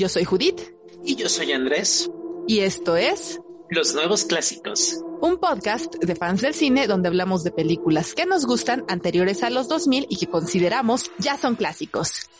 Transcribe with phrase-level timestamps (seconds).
[0.00, 0.62] Yo soy Judith.
[1.04, 2.10] Y yo soy Andrés.
[2.46, 4.96] Y esto es Los Nuevos Clásicos.
[5.20, 9.50] Un podcast de fans del cine donde hablamos de películas que nos gustan anteriores a
[9.50, 12.30] los 2000 y que consideramos ya son clásicos.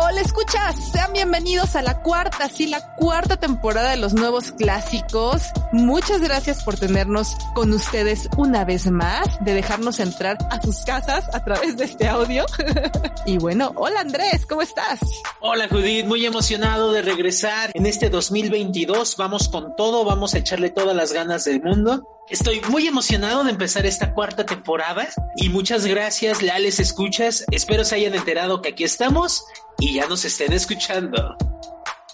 [0.00, 5.42] Hola, escuchas, sean bienvenidos a la cuarta, sí, la cuarta temporada de los nuevos clásicos.
[5.72, 11.24] Muchas gracias por tenernos con ustedes una vez más, de dejarnos entrar a sus casas
[11.34, 12.46] a través de este audio.
[13.26, 15.00] y bueno, hola Andrés, ¿cómo estás?
[15.40, 19.16] Hola Judith, muy emocionado de regresar en este 2022.
[19.16, 22.17] Vamos con todo, vamos a echarle todas las ganas del mundo.
[22.30, 27.46] Estoy muy emocionado de empezar esta cuarta temporada y muchas gracias, leales escuchas.
[27.50, 29.46] Espero se hayan enterado que aquí estamos
[29.78, 31.38] y ya nos estén escuchando.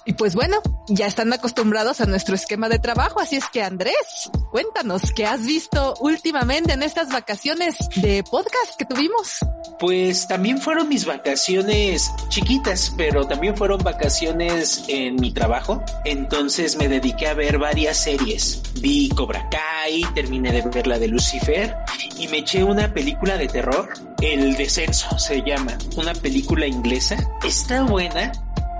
[0.06, 0.58] Y pues bueno,
[0.88, 5.46] ya están acostumbrados a nuestro esquema de trabajo, así es que Andrés, cuéntanos, ¿qué has
[5.46, 9.38] visto últimamente en estas vacaciones de podcast que tuvimos?
[9.78, 15.82] Pues también fueron mis vacaciones chiquitas, pero también fueron vacaciones en mi trabajo.
[16.04, 18.62] Entonces me dediqué a ver varias series.
[18.80, 21.76] Vi Cobra Kai, terminé de ver la de Lucifer
[22.18, 23.88] y me eché una película de terror.
[24.20, 25.76] El Descenso se llama.
[25.96, 27.16] Una película inglesa.
[27.42, 28.32] Está buena,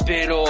[0.06, 0.44] pero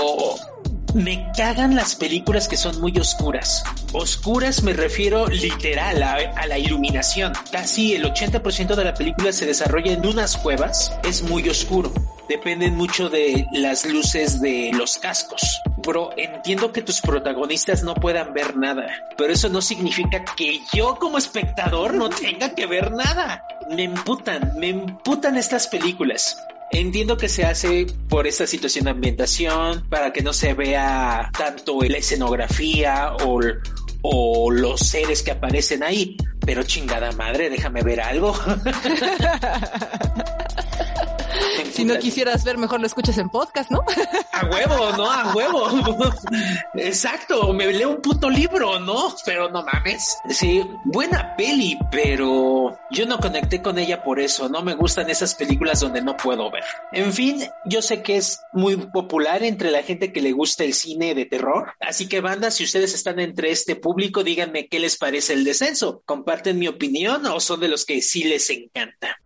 [0.95, 3.64] me cagan las películas que son muy oscuras.
[3.92, 7.33] Oscuras me refiero literal a, la iluminación.
[7.50, 10.97] Casi el 80% de la película se desarrolla en unas cuevas.
[11.05, 11.92] Es muy oscuro.
[12.28, 15.61] Dependen mucho de las luces de los cascos.
[15.78, 18.87] Bro, entiendo que tus protagonistas no puedan ver nada,
[19.19, 23.45] pero eso no significa que yo como espectador no tenga que ver nada.
[23.69, 26.39] Me emputan, me emputan estas películas.
[26.75, 31.81] Entiendo que se hace por esta situación de ambientación, para que no se vea tanto
[31.83, 33.41] la escenografía o,
[34.03, 38.34] o los seres que aparecen ahí, pero chingada madre, déjame ver algo.
[41.72, 43.84] si no quisieras ver, mejor lo escuchas en podcast, ¿no?
[44.32, 45.10] A huevo, ¿no?
[45.10, 45.68] A huevo.
[46.74, 49.14] Exacto, me leo un puto libro, ¿no?
[49.24, 50.18] Pero no mames.
[50.30, 54.48] Sí, buena peli, pero yo no conecté con ella por eso.
[54.48, 56.64] No me gustan esas películas donde no puedo ver.
[56.92, 60.75] En fin, yo sé que es muy popular entre la gente que le gusta el
[60.75, 61.75] cine de terror.
[61.80, 66.03] Así que, banda, si ustedes están entre este público, díganme qué les parece el descenso.
[66.04, 69.19] ¿Comparten mi opinión o son de los que sí les encanta?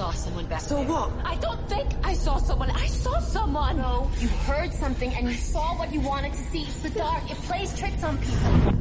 [0.00, 0.86] Saw someone back So there.
[0.88, 1.10] what?
[1.26, 2.70] I don't think I saw someone.
[2.70, 3.76] I saw someone.
[3.76, 6.62] No, you heard something and you saw what you wanted to see.
[6.62, 7.30] It's the dark.
[7.30, 8.78] It plays tricks on people.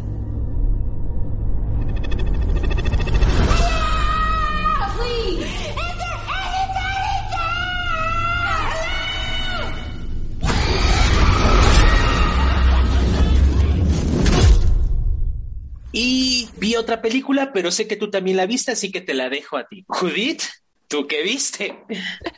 [3.52, 5.44] Ah, Please!
[5.44, 8.80] Is there anybody there?
[15.92, 19.30] Y vi otra película, pero sé que tú también la viste, así que te la
[19.30, 19.86] dejo a ti.
[19.88, 20.44] Judith,
[20.90, 21.80] ¿tú qué viste?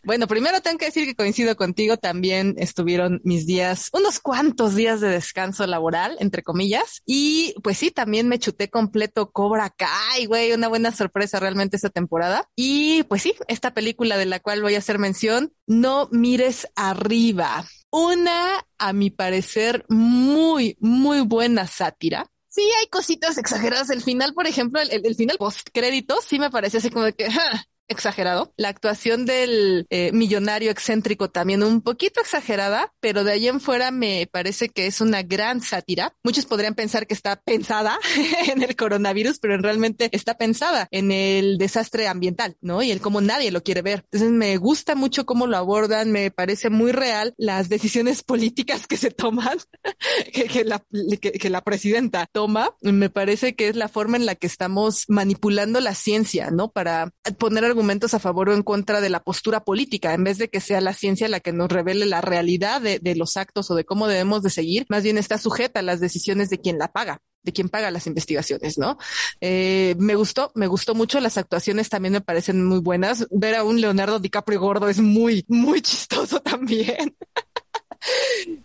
[0.04, 5.00] Bueno, primero tengo que decir que coincido contigo, también estuvieron mis días, unos cuantos días
[5.00, 10.52] de descanso laboral, entre comillas, y pues sí, también me chuté completo Cobra Kai, güey,
[10.52, 12.48] una buena sorpresa realmente esta temporada.
[12.56, 17.66] Y pues sí, esta película de la cual voy a hacer mención, No mires arriba.
[17.90, 22.30] Una, a mi parecer, muy, muy buena sátira.
[22.52, 23.90] Sí, hay cositas exageradas.
[23.90, 27.32] El final, por ejemplo, el, final post crédito, sí me parece así como de que,
[27.32, 27.66] ¡ja!
[27.88, 28.54] Exagerado.
[28.58, 33.92] La actuación del eh, millonario excéntrico también un poquito exagerada, pero de ahí en fuera
[33.92, 36.16] me parece que es una gran sátira.
[36.24, 38.00] Muchos podrían pensar que está pensada
[38.48, 42.82] en el coronavirus, pero realmente está pensada en el desastre ambiental, ¿no?
[42.82, 44.04] Y el cómo nadie lo quiere ver.
[44.12, 48.98] Entonces me gusta mucho cómo lo abordan, me parece muy real las decisiones políticas que
[48.98, 49.58] se toman,
[50.34, 50.84] que, la,
[51.20, 52.76] que, la presidenta toma.
[52.82, 56.72] Me parece que es la forma en la que estamos manipulando la ciencia, ¿no?
[56.72, 60.50] Para poner argumentos a favor o en contra de la postura política, en vez de
[60.50, 63.86] que sea la ciencia la que nos revele la realidad de, los actos o de
[63.86, 67.18] cómo debemos de seguir, más bien está sujeta a las decisiones de quien la paga
[67.44, 69.00] de quien paga las investigaciones, ¿no?
[69.40, 73.26] Eh, me gustó, me gustó mucho, las actuaciones también me parecen muy buenas.
[73.32, 77.18] Ver a un Leonardo DiCaprio gordo es muy, muy chistoso también.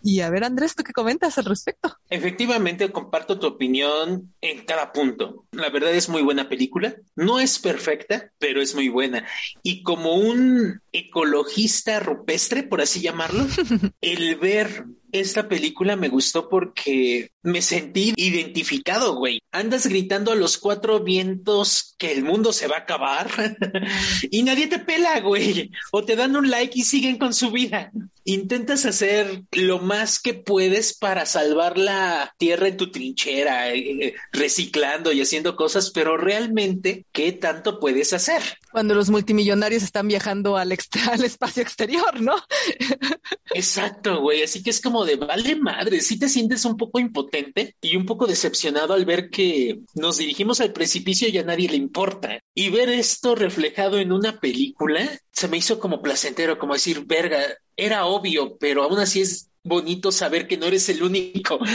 [0.02, 1.96] Y a ver, Andrés, ¿tú qué comentas al respecto?
[2.08, 5.46] Efectivamente, comparto tu opinión en cada punto.
[5.52, 6.96] La verdad es muy buena película.
[7.14, 9.26] No es perfecta, pero es muy buena.
[9.62, 13.46] Y como un ecologista rupestre, por así llamarlo,
[14.00, 19.40] el ver esta película me gustó porque me sentí identificado, güey.
[19.52, 23.28] Andas gritando a los cuatro vientos que el mundo se va a acabar
[24.30, 25.70] y nadie te pela, güey.
[25.92, 27.92] O te dan un like y siguen con su vida.
[28.24, 34.14] intentas hacer lo más que puedes para salvar la tierra en tu trinchera, eh, eh,
[34.32, 38.42] reciclando y haciendo cosas, pero realmente, ¿qué tanto puedes hacer?
[38.76, 42.34] Cuando los multimillonarios están viajando al, extra, al espacio exterior, ¿no?
[43.54, 44.42] Exacto, güey.
[44.42, 46.02] Así que es como de vale madre.
[46.02, 50.60] Si te sientes un poco impotente y un poco decepcionado al ver que nos dirigimos
[50.60, 52.38] al precipicio y a nadie le importa.
[52.54, 57.40] Y ver esto reflejado en una película se me hizo como placentero, como decir, verga,
[57.78, 61.58] era obvio, pero aún así es bonito saber que no eres el único.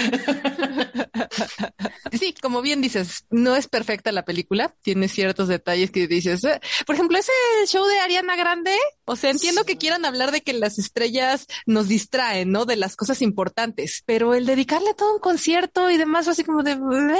[2.11, 6.59] Sí, como bien dices, no es perfecta la película, tiene ciertos detalles que dices, eh,
[6.85, 7.31] por ejemplo, ese
[7.67, 11.88] show de Ariana Grande, o sea, entiendo que quieran hablar de que las estrellas nos
[11.88, 12.65] distraen, ¿no?
[12.65, 16.73] De las cosas importantes, pero el dedicarle todo un concierto y demás, así como de,
[16.73, 17.17] eh,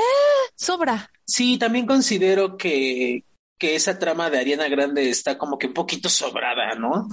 [0.56, 1.10] sobra.
[1.26, 3.24] Sí, también considero que,
[3.62, 7.08] que esa trama de Ariana Grande está como que un poquito sobrada, ¿no?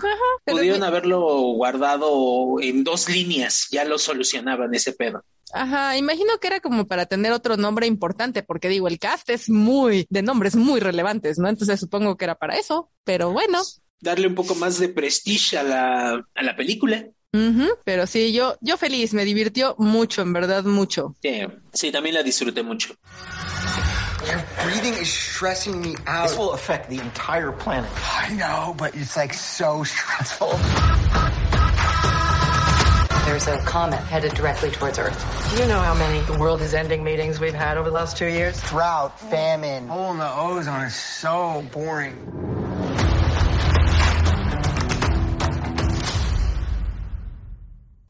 [0.45, 1.21] pero Pudieron mi- haberlo
[1.53, 5.23] guardado en dos líneas, ya lo solucionaban ese pedo.
[5.53, 9.51] Ajá, imagino que era como para tener otro nombre importante, porque digo, el cast es
[9.51, 11.51] muy de nombres muy relevantes, ¿no?
[11.51, 13.61] Entonces supongo que era para eso, pero bueno.
[14.01, 17.07] Darle un poco más de prestige a la, a la película.
[17.35, 21.15] Ujú, pero sí, yo, yo feliz, me divirtió mucho, en verdad, mucho.
[21.21, 21.43] Sí,
[21.75, 22.95] sí, también la disfruté mucho.
[24.27, 26.29] Your breathing is stressing me out.
[26.29, 27.91] This will affect the entire planet.
[27.95, 30.59] I know, but it's like so stressful.
[33.27, 35.53] There's a comet headed directly towards Earth.
[35.55, 38.17] Do you know how many the world is ending meetings we've had over the last
[38.17, 38.61] two years?
[38.63, 39.87] Drought, famine.
[39.87, 42.58] Hole in the ozone is so boring.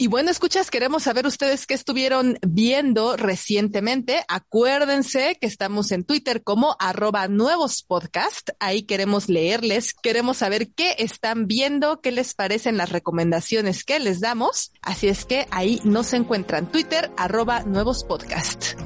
[0.00, 4.24] Y bueno, escuchas, queremos saber ustedes qué estuvieron viendo recientemente.
[4.28, 8.50] Acuérdense que estamos en Twitter como arroba nuevos podcast.
[8.60, 14.20] Ahí queremos leerles, queremos saber qué están viendo, qué les parecen las recomendaciones que les
[14.20, 14.70] damos.
[14.82, 18.78] Así es que ahí nos encuentran Twitter arroba nuevos podcast.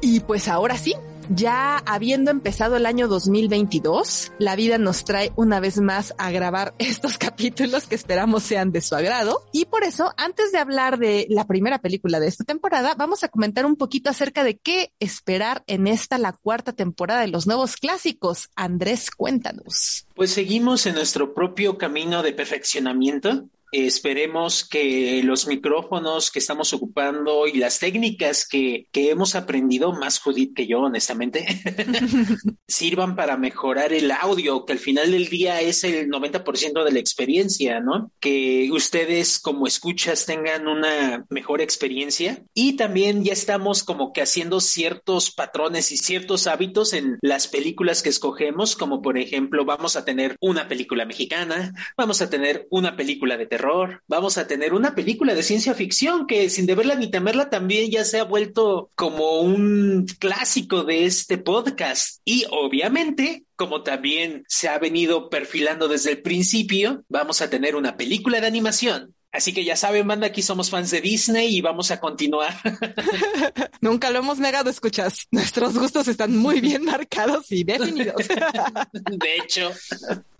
[0.00, 0.94] Y pues ahora sí,
[1.28, 6.74] ya habiendo empezado el año 2022, la vida nos trae una vez más a grabar
[6.78, 9.42] estos capítulos que esperamos sean de su agrado.
[9.52, 13.28] Y por eso, antes de hablar de la primera película de esta temporada, vamos a
[13.28, 17.76] comentar un poquito acerca de qué esperar en esta, la cuarta temporada de los nuevos
[17.76, 18.50] clásicos.
[18.56, 20.06] Andrés, cuéntanos.
[20.14, 23.48] Pues seguimos en nuestro propio camino de perfeccionamiento.
[23.72, 30.20] Esperemos que los micrófonos que estamos ocupando y las técnicas que, que hemos aprendido, más
[30.20, 31.46] Judith que yo, honestamente,
[32.68, 36.98] sirvan para mejorar el audio, que al final del día es el 90% de la
[36.98, 38.10] experiencia, ¿no?
[38.20, 44.60] Que ustedes como escuchas tengan una mejor experiencia y también ya estamos como que haciendo
[44.60, 50.04] ciertos patrones y ciertos hábitos en las películas que escogemos, como por ejemplo vamos a
[50.04, 53.61] tener una película mexicana, vamos a tener una película de terror,
[54.08, 58.04] vamos a tener una película de ciencia ficción que sin deberla ni temerla también ya
[58.04, 64.78] se ha vuelto como un clásico de este podcast y obviamente como también se ha
[64.78, 69.14] venido perfilando desde el principio, vamos a tener una película de animación.
[69.32, 72.54] Así que ya saben, banda, aquí somos fans de Disney y vamos a continuar.
[73.80, 75.26] Nunca lo hemos negado, escuchas.
[75.30, 78.28] Nuestros gustos están muy bien marcados y definidos.
[78.92, 79.72] de hecho,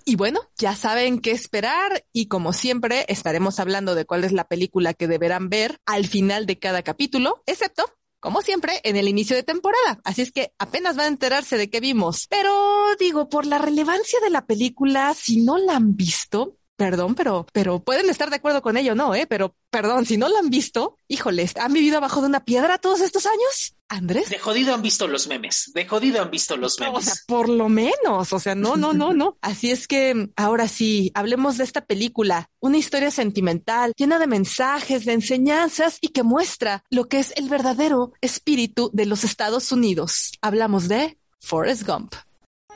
[0.05, 4.45] Y bueno, ya saben qué esperar y como siempre estaremos hablando de cuál es la
[4.45, 7.85] película que deberán ver al final de cada capítulo, excepto,
[8.21, 10.01] como siempre, en el inicio de temporada.
[10.05, 12.27] Así es que apenas van a enterarse de qué vimos.
[12.29, 17.47] Pero digo, por la relevancia de la película, si no la han visto, Perdón, pero,
[17.53, 19.15] pero pueden estar de acuerdo con ello, ¿no?
[19.15, 19.27] ¿Eh?
[19.29, 23.01] Pero, perdón, si no la han visto, híjoles, ¿han vivido abajo de una piedra todos
[23.03, 23.75] estos años?
[23.89, 24.31] Andrés.
[24.31, 27.25] de jodido han visto los memes, de jodido han visto los O sea, memes.
[27.27, 29.37] por lo menos, o sea, no, no, no, no.
[29.43, 35.05] Así es que ahora sí, hablemos de esta película, una historia sentimental, llena de mensajes,
[35.05, 40.33] de enseñanzas y que muestra lo que es el verdadero espíritu de los Estados Unidos.
[40.41, 42.15] Hablamos de Forrest Gump.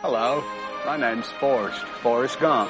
[0.03, 0.43] Hello,
[0.87, 2.69] my name's Forrest, Forrest Gump.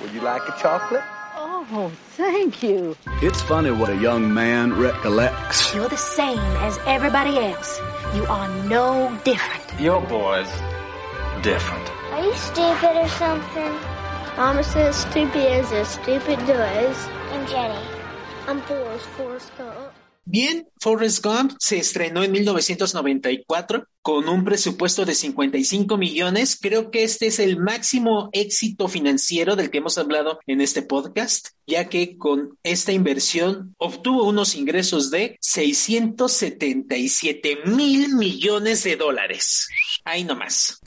[0.00, 1.04] Would you like a chocolate?
[1.36, 2.96] Oh, thank you.
[3.22, 5.74] It's funny what a young man recollects.
[5.74, 7.78] You're the same as everybody else.
[8.14, 9.80] You are no different.
[9.80, 10.50] Your boy's
[11.42, 11.88] different.
[12.12, 13.72] Are you stupid or something?
[14.36, 17.08] Mama says stupid is as stupid does.
[17.32, 17.86] I'm Jenny.
[18.48, 19.99] I'm Forrest, Forrest Gump.
[20.24, 26.58] Bien, Forrest Gump se estrenó en 1994 con un presupuesto de 55 millones.
[26.60, 31.48] Creo que este es el máximo éxito financiero del que hemos hablado en este podcast,
[31.66, 39.68] ya que con esta inversión obtuvo unos ingresos de 677 mil millones de dólares.
[40.04, 40.80] Ahí nomás.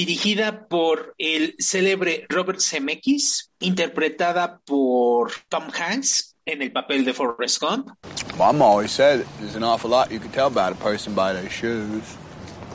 [0.00, 7.60] Dirigida por el célebre Robert Zemeckis, interpretada por Tom Hanks en el papel de Forrest
[7.60, 7.90] Gump.
[8.38, 11.50] Mom always said there's an awful lot you can tell about a person by their
[11.50, 12.02] shoes.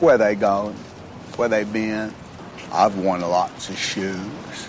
[0.00, 0.76] Where they going,
[1.36, 2.14] where they been.
[2.72, 4.68] I've worn lots of shoes.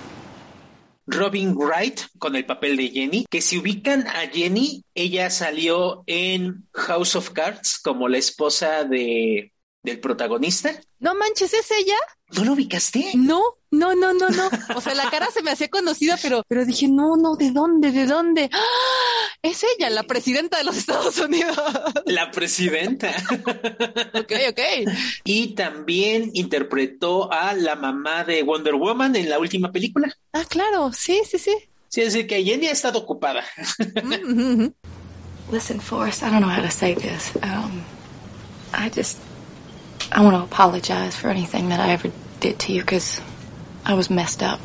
[1.06, 6.68] Robin Wright con el papel de Jenny, que si ubican a Jenny, ella salió en
[6.74, 9.54] House of Cards como la esposa de
[9.84, 10.72] del protagonista.
[11.00, 11.96] No manches, ¿es ella?
[12.32, 13.12] ¿No lo ubicaste?
[13.16, 13.42] No,
[13.72, 14.50] no, no, no, no.
[14.76, 17.92] O sea, la cara se me hacía conocida, pero, pero dije, no, no, ¿de dónde?
[17.92, 18.50] ¿De dónde?
[18.52, 18.66] ¡Ah!
[19.42, 21.58] Es ella, la presidenta de los Estados Unidos.
[22.06, 23.16] La presidenta.
[24.14, 24.60] ok, ok.
[25.24, 30.14] Y también interpretó a la mamá de Wonder Woman en la última película.
[30.34, 31.56] Ah, claro, sí, sí, sí.
[31.88, 33.46] Sí, es decir, que Jenny ha estado ocupada.
[35.52, 37.32] Listen, Forrest, I don't know how to say this.
[37.42, 37.82] Um,
[38.74, 39.18] I just
[40.12, 43.22] I want to apologize for anything that I ever did to you because
[43.86, 44.60] I was messed up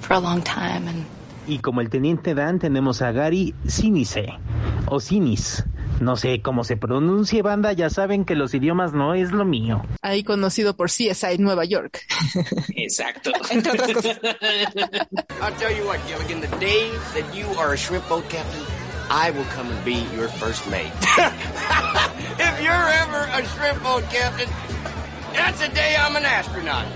[0.00, 1.06] for a long time and
[1.46, 4.38] y como el teniente Dan tenemos a Gary Sinise
[4.86, 5.64] o Sinis.
[6.00, 9.84] No sé cómo se pronuncia, banda, ya saben que los idiomas no es lo mío.
[10.02, 12.00] Ahí conocido por CSI Nueva York.
[12.74, 13.30] Exacto.
[13.50, 14.18] Entre otras cosas.
[15.40, 18.62] I'll tell you what, Gilligan, the day that you are a shrimp boat captain,
[19.14, 20.90] I will come and be your first mate.
[22.40, 24.48] if you're ever a shrimp boat captain,
[25.34, 26.86] that's the day I'm an astronaut.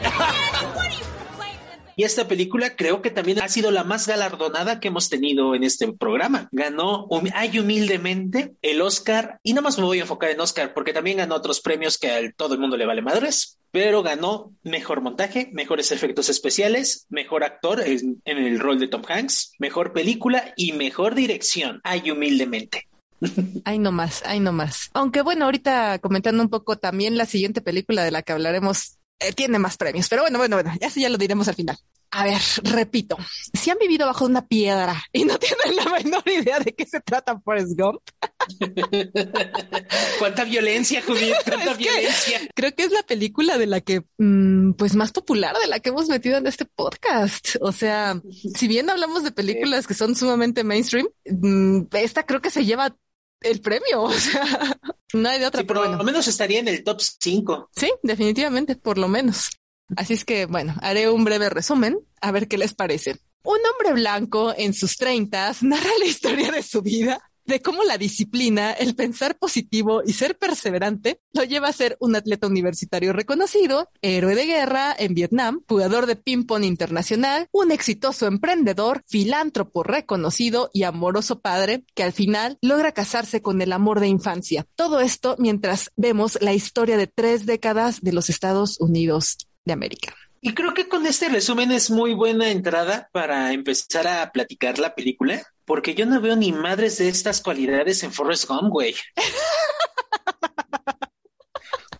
[1.98, 5.64] Y esta película creo que también ha sido la más galardonada que hemos tenido en
[5.64, 6.46] este programa.
[6.52, 10.92] Ganó ay humildemente el Oscar, y nada más me voy a enfocar en Oscar porque
[10.92, 15.00] también ganó otros premios que a todo el mundo le vale madres, pero ganó mejor
[15.00, 20.52] montaje, mejores efectos especiales, mejor actor en, en el rol de Tom Hanks, mejor película
[20.54, 21.80] y mejor dirección.
[21.82, 22.88] Ay humildemente.
[23.64, 24.90] Ay, no más, ay, no más.
[24.92, 29.32] Aunque bueno, ahorita comentando un poco también la siguiente película de la que hablaremos eh,
[29.32, 30.08] tiene más premios.
[30.08, 31.78] Pero bueno, bueno, bueno, ya ya lo diremos al final.
[32.12, 33.16] A ver, repito,
[33.52, 37.00] si han vivido bajo una piedra y no tienen la menor idea de qué se
[37.00, 38.00] trata Forrest Gump.
[40.18, 41.34] ¿Cuánta violencia, Judith?
[41.44, 42.40] ¿Cuánta violencia?
[42.54, 45.90] Creo que es la película de la que, mmm, pues más popular de la que
[45.90, 47.56] hemos metido en este podcast.
[47.60, 48.20] O sea,
[48.54, 52.96] si bien hablamos de películas que son sumamente mainstream, mmm, esta creo que se lleva
[53.42, 54.02] el premio.
[54.02, 54.78] O sea,
[55.12, 55.60] no hay de otra.
[55.60, 55.96] Sí, por bueno.
[55.96, 57.70] lo menos estaría en el top 5.
[57.74, 59.50] Sí, definitivamente, por lo menos.
[59.96, 63.20] Así es que, bueno, haré un breve resumen, a ver qué les parece.
[63.44, 67.98] Un hombre blanco en sus treintas narra la historia de su vida, de cómo la
[67.98, 73.88] disciplina, el pensar positivo y ser perseverante lo lleva a ser un atleta universitario reconocido,
[74.02, 80.82] héroe de guerra en Vietnam, jugador de ping-pong internacional, un exitoso emprendedor, filántropo reconocido y
[80.82, 84.66] amoroso padre que al final logra casarse con el amor de infancia.
[84.74, 90.14] Todo esto mientras vemos la historia de tres décadas de los Estados Unidos de América.
[90.40, 94.94] Y creo que con este resumen es muy buena entrada para empezar a platicar la
[94.94, 98.94] película, porque yo no veo ni madres de estas cualidades en Forrest Gump, güey.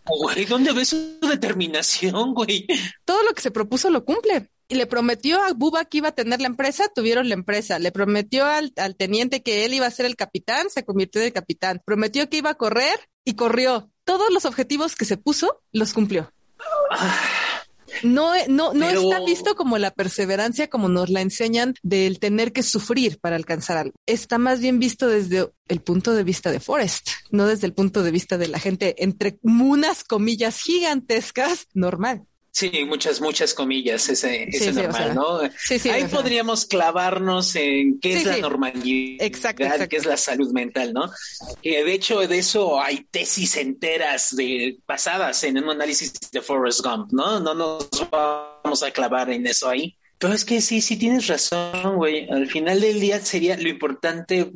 [0.09, 2.65] Güey, ¿dónde ves su determinación, güey?
[3.03, 4.49] Todo lo que se propuso lo cumple.
[4.69, 7.79] Y le prometió a Buba que iba a tener la empresa, tuvieron la empresa.
[7.79, 11.27] Le prometió al, al teniente que él iba a ser el capitán, se convirtió en
[11.27, 11.81] el capitán.
[11.85, 13.91] Prometió que iba a correr y corrió.
[14.05, 16.31] Todos los objetivos que se puso, los cumplió.
[18.03, 22.53] No, no, no Pero- está visto como la perseverancia como nos la enseñan del tener
[22.53, 23.93] que sufrir para alcanzar algo.
[24.05, 28.03] Está más bien visto desde el punto de vista de Forrest, no desde el punto
[28.03, 32.25] de vista de la gente entre unas comillas gigantescas normal.
[32.57, 35.39] Sí, muchas, muchas comillas, ese, ese Sí, sí, o normal, sea, ¿no?
[35.59, 36.09] sí, Ahí sea.
[36.09, 39.87] podríamos clavarnos en qué es la normalidad, Exacto, exacto.
[39.89, 41.07] qué es la salud mental, ¿no?
[41.61, 46.81] Que de hecho de eso hay tesis enteras de basadas en un análisis de Forrest
[46.83, 47.39] Gump, ¿no?
[47.39, 49.95] No nos vamos a clavar en eso ahí.
[50.17, 52.27] Pero es que sí, sí tienes razón, güey.
[52.31, 54.51] Al final del día sería lo importante.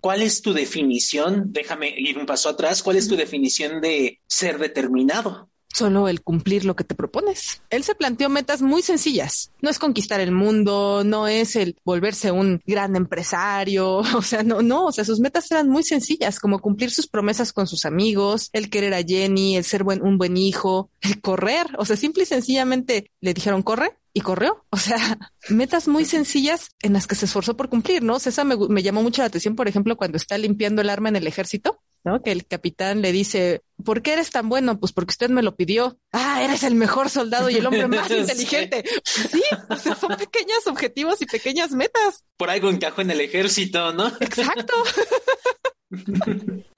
[0.00, 1.52] ¿Cuál es tu definición?
[1.52, 2.82] Déjame ir un paso atrás.
[2.82, 5.50] ¿Cuál es tu definición de ser determinado?
[5.74, 7.60] Solo el cumplir lo que te propones.
[7.68, 9.50] Él se planteó metas muy sencillas.
[9.60, 14.02] No es conquistar el mundo, no es el volverse un gran empresario.
[14.14, 14.86] O sea, no, no.
[14.86, 18.70] O sea, sus metas eran muy sencillas, como cumplir sus promesas con sus amigos, el
[18.70, 21.66] querer a Jenny, el ser buen, un buen hijo, el correr.
[21.76, 24.64] O sea, simple y sencillamente le dijeron corre y corrió.
[24.70, 24.96] O sea,
[25.50, 28.14] metas muy sencillas en las que se esforzó por cumplir, ¿no?
[28.14, 30.88] O sea, esa me, me llamó mucho la atención, por ejemplo, cuando está limpiando el
[30.88, 31.82] arma en el ejército.
[32.04, 32.22] ¿no?
[32.22, 34.78] Que el capitán le dice, ¿por qué eres tan bueno?
[34.78, 35.98] Pues porque usted me lo pidió.
[36.12, 38.84] Ah, eres el mejor soldado y el hombre más inteligente.
[39.04, 42.24] Sí, o sea, son pequeños objetivos y pequeñas metas.
[42.36, 44.08] Por algo encajo en el ejército, ¿no?
[44.20, 44.74] Exacto.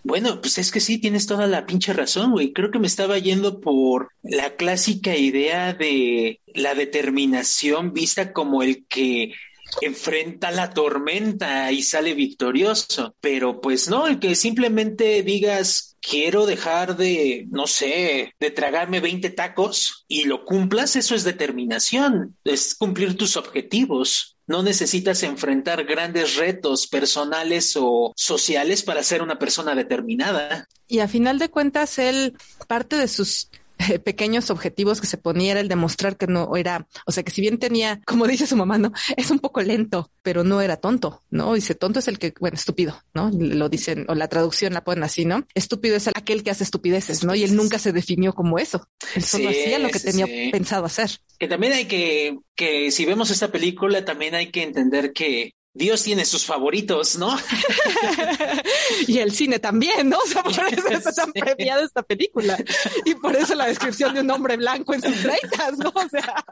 [0.03, 2.53] Bueno, pues es que sí, tienes toda la pinche razón, güey.
[2.53, 8.87] Creo que me estaba yendo por la clásica idea de la determinación vista como el
[8.87, 9.33] que
[9.81, 13.15] enfrenta la tormenta y sale victorioso.
[13.21, 19.31] Pero pues no, el que simplemente digas, quiero dejar de, no sé, de tragarme 20
[19.31, 24.37] tacos y lo cumplas, eso es determinación, es cumplir tus objetivos.
[24.47, 30.69] No necesitas enfrentar grandes retos personales o sociales para ser una persona determinada.
[30.87, 32.37] Y a final de cuentas, él,
[32.69, 36.87] parte de sus eh, pequeños objetivos que se ponía era el demostrar que no era,
[37.07, 38.93] o sea, que si bien tenía, como dice su mamá, ¿no?
[39.17, 41.55] Es un poco lento, pero no era tonto, ¿no?
[41.55, 43.31] Dice, tonto es el que, bueno, estúpido, ¿no?
[43.33, 45.47] Lo dicen, o la traducción la ponen así, ¿no?
[45.55, 47.35] Estúpido es aquel que hace estupideces, ¿no?
[47.35, 48.89] Y él nunca se definió como eso.
[49.15, 50.51] Él solo Sí, hacía lo que sí, tenía sí.
[50.53, 51.11] pensado hacer.
[51.39, 56.03] Que también hay que, que si vemos esta película, también hay que entender que Dios
[56.03, 57.37] tiene sus favoritos, ¿no?
[59.07, 60.17] y el cine también, ¿no?
[60.17, 62.57] O sea, por eso está tan premiada esta película.
[63.05, 65.93] Y por eso la descripción de un hombre blanco en sus treintas, ¿no?
[65.95, 66.45] O sea,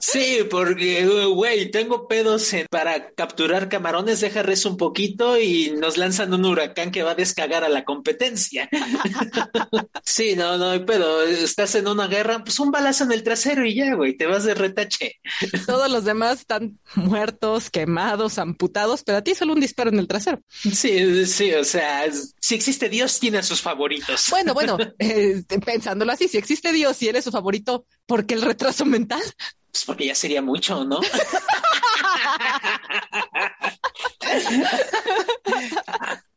[0.00, 5.96] Sí, porque, güey, tengo pedos en- para capturar camarones, deja rezo un poquito y nos
[5.96, 8.68] lanzan un huracán que va a descagar a la competencia.
[10.04, 11.22] Sí, no, no hay pedo.
[11.22, 14.44] Estás en una guerra, pues un balazo en el trasero y ya, güey, te vas
[14.44, 15.20] de retache.
[15.66, 20.08] todos los demás están muertos, quemados, amputados, pero a ti solo un disparo en el
[20.08, 20.40] trasero.
[20.50, 22.04] Sí, sí, o sea,
[22.40, 24.26] si existe Dios, tiene a sus favoritos.
[24.30, 28.34] Bueno, bueno, eh, pensándolo así, si existe Dios y él es su favorito, ¿por qué
[28.34, 29.22] el retraso mental?
[29.70, 31.00] Pues porque ya sería mucho, ¿no?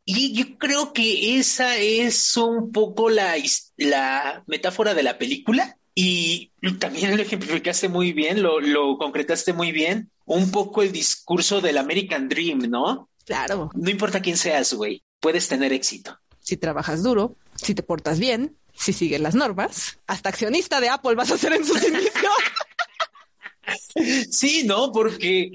[0.07, 3.35] Y yo creo que esa es un poco la,
[3.77, 9.71] la metáfora de la película y también lo ejemplificaste muy bien, lo, lo concretaste muy
[9.71, 13.09] bien, un poco el discurso del American Dream, ¿no?
[13.25, 13.71] Claro.
[13.73, 16.19] No importa quién seas, güey, puedes tener éxito.
[16.39, 21.15] Si trabajas duro, si te portas bien, si sigues las normas, hasta accionista de Apple
[21.15, 22.13] vas a ser en sus inicios.
[24.29, 25.51] Sí, no, porque,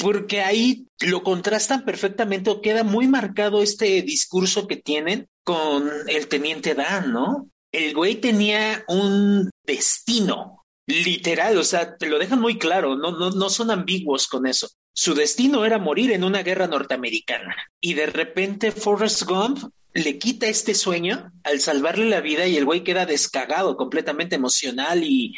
[0.00, 6.26] porque ahí lo contrastan perfectamente o queda muy marcado este discurso que tienen con el
[6.26, 7.48] teniente Dan, ¿no?
[7.70, 13.30] El güey tenía un destino, literal, o sea, te lo dejan muy claro, no, no,
[13.30, 14.68] no son ambiguos con eso.
[14.92, 19.58] Su destino era morir en una guerra norteamericana y de repente Forrest Gump
[19.96, 25.02] le quita este sueño al salvarle la vida y el güey queda descagado, completamente emocional
[25.02, 25.34] y,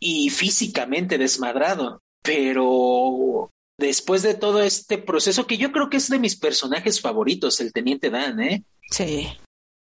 [0.00, 2.02] y físicamente desmadrado.
[2.22, 7.60] Pero después de todo este proceso, que yo creo que es de mis personajes favoritos,
[7.60, 8.64] el Teniente Dan, ¿eh?
[8.90, 9.28] Sí.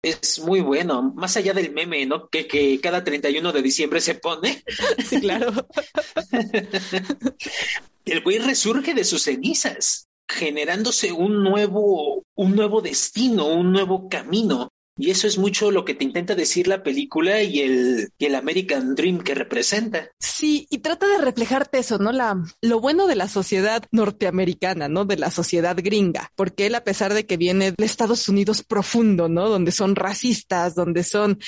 [0.02, 2.28] Es muy bueno, más allá del meme, ¿no?
[2.28, 4.62] Que, que cada 31 de diciembre se pone.
[5.08, 5.54] Sí, claro.
[8.06, 14.72] El güey resurge de sus cenizas, generándose un nuevo, un nuevo destino, un nuevo camino.
[14.96, 18.36] Y eso es mucho lo que te intenta decir la película y el, y el
[18.36, 20.10] American Dream que representa.
[20.20, 22.12] Sí, y trata de reflejarte eso, ¿no?
[22.12, 25.06] La, lo bueno de la sociedad norteamericana, ¿no?
[25.06, 29.28] De la sociedad gringa, porque él, a pesar de que viene de Estados Unidos profundo,
[29.28, 29.50] ¿no?
[29.50, 31.40] Donde son racistas, donde son,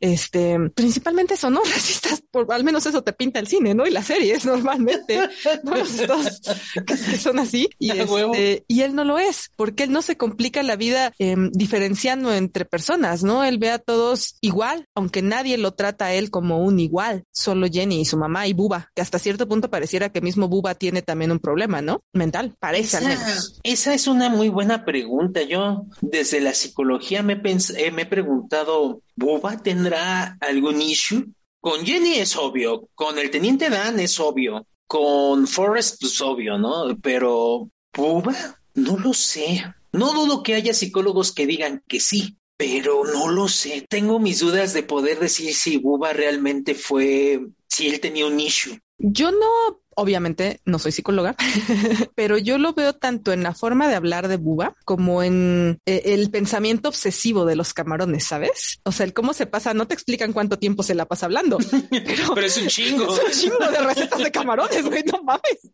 [0.00, 1.62] este, principalmente son, ¿no?
[1.64, 3.86] Racistas, por al menos eso te pinta el cine, ¿no?
[3.86, 5.20] Y las series normalmente,
[5.64, 5.74] ¿no?
[5.74, 6.42] Los dos
[6.86, 7.70] que son así.
[7.78, 11.50] Y, este, y él no lo es, porque él no se complica la vida em,
[11.52, 13.44] diferenciando entre personas, ¿no?
[13.44, 17.66] Él ve a todos igual, aunque nadie lo trata a él como un igual, solo
[17.70, 21.02] Jenny y su mamá y Buba, que hasta cierto punto pareciera que mismo Buba tiene
[21.02, 22.00] también un problema, ¿no?
[22.12, 23.20] Mental, parece al menos.
[23.20, 25.42] Esa, esa es una muy buena pregunta.
[25.42, 31.32] Yo desde la psicología me, eh, me he preguntado, ¿Boba tendrá algún issue?
[31.60, 36.96] Con Jenny es obvio, con el teniente Dan es obvio, con Forrest pues obvio, ¿no?
[37.02, 38.34] Pero ¿Boba?
[38.74, 39.62] No lo sé.
[39.92, 43.86] No dudo que haya psicólogos que digan que sí, pero no lo sé.
[43.88, 48.78] Tengo mis dudas de poder decir si Buba realmente fue, si él tenía un issue.
[48.98, 51.36] Yo no, obviamente no soy psicóloga,
[52.14, 56.02] pero yo lo veo tanto en la forma de hablar de Buba como en eh,
[56.04, 58.80] el pensamiento obsesivo de los camarones, ¿sabes?
[58.84, 61.56] O sea, el cómo se pasa, no te explican cuánto tiempo se la pasa hablando,
[61.90, 63.16] pero, Pero es un chingo.
[63.16, 65.70] es un chingo de recetas de camarones, güey, no mames.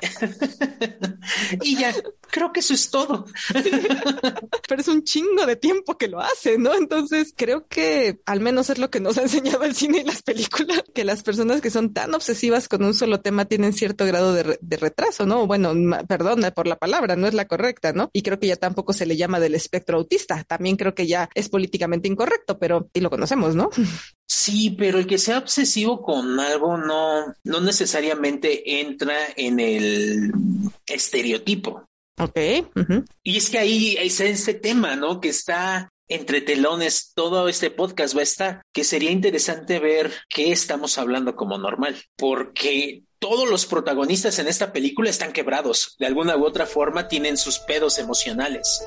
[1.62, 1.94] y ya,
[2.30, 3.26] creo que eso es todo.
[4.68, 6.74] pero es un chingo de tiempo que lo hace, ¿no?
[6.74, 10.22] Entonces creo que al menos es lo que nos ha enseñado el cine y las
[10.22, 14.32] películas, que las personas que son tan obsesivas con un solo tema tienen cierto grado
[14.32, 15.46] de, re- de retraso, ¿no?
[15.46, 15.72] Bueno,
[16.06, 18.10] perdón por la palabra, no es la correcta, ¿no?
[18.12, 21.28] Y creo que ya tampoco se le llama del espectro autista, también creo que ya
[21.34, 23.70] es políticamente incorrecto, pero y lo conocemos, ¿no?
[24.26, 29.87] Sí, pero el que sea obsesivo con algo no, no necesariamente entra en el
[30.86, 31.84] estereotipo.
[32.18, 32.38] Ok.
[33.22, 35.20] Y es que ahí es ese tema, ¿no?
[35.20, 40.52] Que está entre telones, todo este podcast va a estar, que sería interesante ver qué
[40.52, 46.36] estamos hablando como normal, porque todos los protagonistas en esta película están quebrados, de alguna
[46.36, 48.82] u otra forma tienen sus pedos emocionales.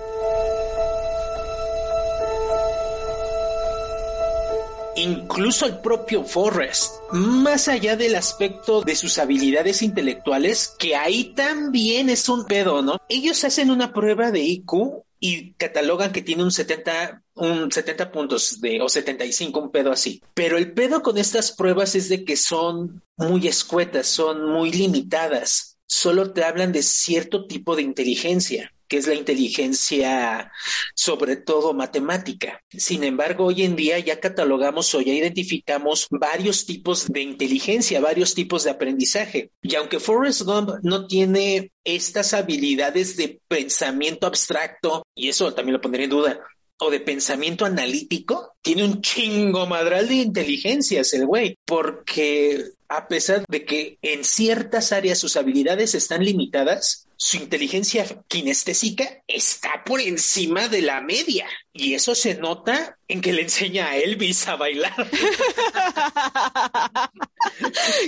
[5.01, 12.09] Incluso el propio Forrest, más allá del aspecto de sus habilidades intelectuales, que ahí también
[12.09, 12.97] es un pedo, ¿no?
[13.09, 18.61] Ellos hacen una prueba de IQ y catalogan que tiene un 70, un 70 puntos
[18.61, 20.21] de, o 75, un pedo así.
[20.35, 25.79] Pero el pedo con estas pruebas es de que son muy escuetas, son muy limitadas.
[25.87, 30.51] Solo te hablan de cierto tipo de inteligencia que es la inteligencia
[30.93, 32.61] sobre todo matemática.
[32.69, 38.33] Sin embargo, hoy en día ya catalogamos o ya identificamos varios tipos de inteligencia, varios
[38.33, 39.51] tipos de aprendizaje.
[39.61, 45.81] Y aunque Forrest Gump no tiene estas habilidades de pensamiento abstracto, y eso también lo
[45.81, 46.41] pondría en duda,
[46.81, 53.45] o de pensamiento analítico, tiene un chingo madral de inteligencias el güey, porque a pesar
[53.47, 60.67] de que en ciertas áreas sus habilidades están limitadas, su inteligencia kinestésica está por encima
[60.67, 61.45] de la media.
[61.71, 64.95] Y eso se nota en que le enseña a Elvis a bailar.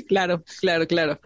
[0.08, 1.20] Claro, claro, claro.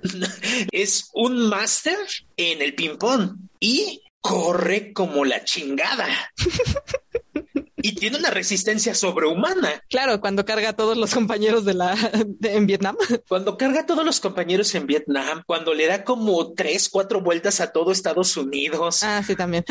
[0.72, 1.98] es un máster
[2.38, 6.08] en el ping-pong y corre como la chingada.
[7.78, 9.84] y tiene una resistencia sobrehumana.
[9.90, 12.96] Claro, cuando carga a todos los compañeros de la de- en Vietnam.
[13.28, 17.60] Cuando carga a todos los compañeros en Vietnam, cuando le da como tres, cuatro vueltas
[17.62, 19.04] a todo Estados Unidos.
[19.04, 19.64] Ah, sí, también.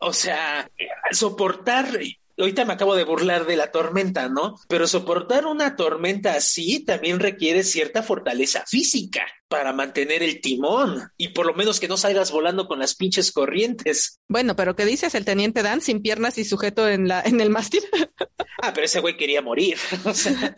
[0.00, 0.68] O sea,
[1.12, 1.98] soportar.
[2.36, 4.56] Ahorita me acabo de burlar de la tormenta, ¿no?
[4.68, 11.28] Pero soportar una tormenta así también requiere cierta fortaleza física para mantener el timón y
[11.28, 14.18] por lo menos que no salgas volando con las pinches corrientes.
[14.26, 15.14] Bueno, pero ¿qué dices?
[15.14, 17.82] El teniente Dan sin piernas y sujeto en la en el mástil.
[18.62, 19.76] Ah, pero ese güey quería morir.
[20.04, 20.56] O sea,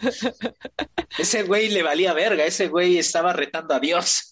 [1.19, 4.31] ese güey le valía verga, ese güey estaba retando a Dios.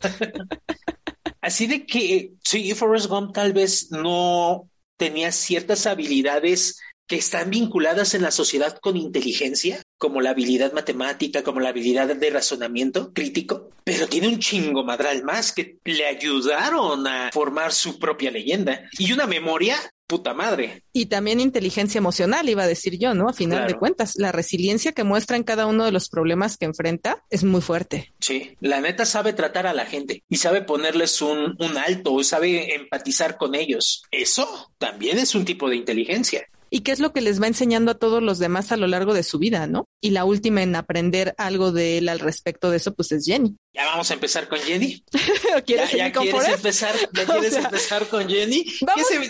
[1.40, 8.14] Así de que sí, Forrest Gump tal vez no tenía ciertas habilidades que están vinculadas
[8.14, 13.70] en la sociedad con inteligencia, como la habilidad matemática, como la habilidad de razonamiento crítico,
[13.84, 19.12] pero tiene un chingo madral más que le ayudaron a formar su propia leyenda y
[19.12, 20.82] una memoria puta madre.
[20.92, 23.28] Y también inteligencia emocional, iba a decir yo, ¿no?
[23.28, 23.72] A final Claro.
[23.72, 27.42] de cuentas, la resiliencia que muestra en cada uno de los problemas que enfrenta es
[27.42, 28.12] muy fuerte.
[28.20, 32.74] Sí, la neta sabe tratar a la gente y sabe ponerles un, un alto, sabe
[32.74, 34.02] empatizar con ellos.
[34.10, 36.46] Eso también es un tipo de inteligencia.
[36.74, 39.14] ¿Y qué es lo que les va enseñando a todos los demás a lo largo
[39.14, 39.86] de su vida, no?
[40.00, 43.56] Y la última en aprender algo de él al respecto de eso, pues es Jenny.
[43.72, 45.04] Ya vamos a empezar con Jenny.
[45.66, 48.64] ¿Quieres ¿Ya, con quieres empezar, ya quieres sea, empezar con Jenny?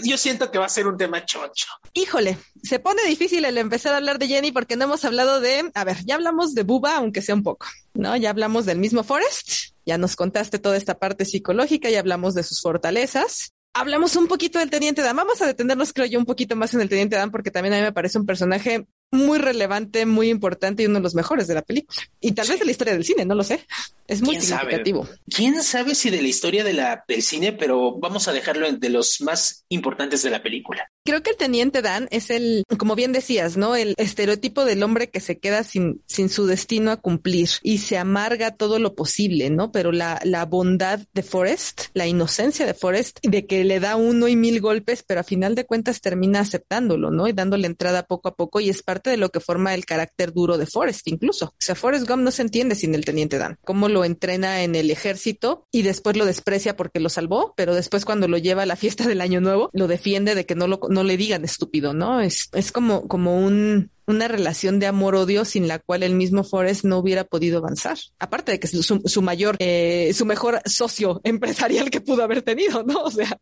[0.05, 1.67] yo siento que va a ser un tema chocho.
[1.93, 5.71] Híjole, se pone difícil el empezar a hablar de Jenny porque no hemos hablado de,
[5.75, 8.17] a ver, ya hablamos de Buba, aunque sea un poco, ¿no?
[8.17, 12.43] Ya hablamos del mismo Forrest, ya nos contaste toda esta parte psicológica, ya hablamos de
[12.43, 13.53] sus fortalezas.
[13.77, 15.17] Hablamos un poquito del Teniente Dan.
[15.17, 17.79] Vamos a detenernos, creo yo, un poquito más en el Teniente Dan porque también a
[17.79, 21.55] mí me parece un personaje muy relevante, muy importante y uno de los mejores de
[21.55, 22.01] la película.
[22.21, 23.67] Y tal vez de la historia del cine, no lo sé.
[24.07, 24.61] Es muy ¿Quién sabe?
[24.61, 25.09] significativo.
[25.29, 28.89] ¿Quién sabe si de la historia de la, del cine, pero vamos a dejarlo de
[28.89, 30.89] los más importantes de la película?
[31.07, 33.77] Creo que el teniente Dan es el, como bien decías, ¿no?
[33.77, 37.99] El estereotipo del hombre que se queda sin, sin su destino a cumplir y se
[37.99, 39.71] amarga todo lo posible, ¿no?
[39.71, 44.29] Pero la, la bondad de Forrest, la inocencia de Forrest, de que le da uno
[44.29, 47.29] y mil golpes, pero a final de cuentas termina aceptándolo, ¿no?
[47.29, 50.33] Y dándole entrada poco a poco y es parte de lo que forma el carácter
[50.33, 51.49] duro de Forrest, incluso.
[51.49, 53.59] O sea, Forrest Gump no se entiende sin el teniente Dan.
[53.63, 58.07] Cómo lo entrena en el ejército y después lo desprecia porque lo salvó, pero después
[58.07, 60.79] cuando lo lleva a la fiesta del año nuevo, lo defiende de que no lo,
[60.95, 62.21] no le digan estúpido, ¿no?
[62.21, 66.85] Es, es como, como un, una relación de amor-odio sin la cual el mismo Forrest
[66.85, 67.99] no hubiera podido avanzar.
[68.19, 72.43] Aparte de que es su, su mayor, eh, su mejor socio empresarial que pudo haber
[72.43, 73.03] tenido, ¿no?
[73.03, 73.39] O sea,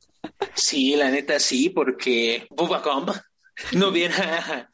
[0.54, 3.10] Sí, la neta sí, porque Bubba Gump
[3.72, 4.70] no hubiera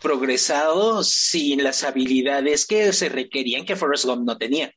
[0.00, 4.72] progresado sin las habilidades que se requerían que Forrest Gump no tenía.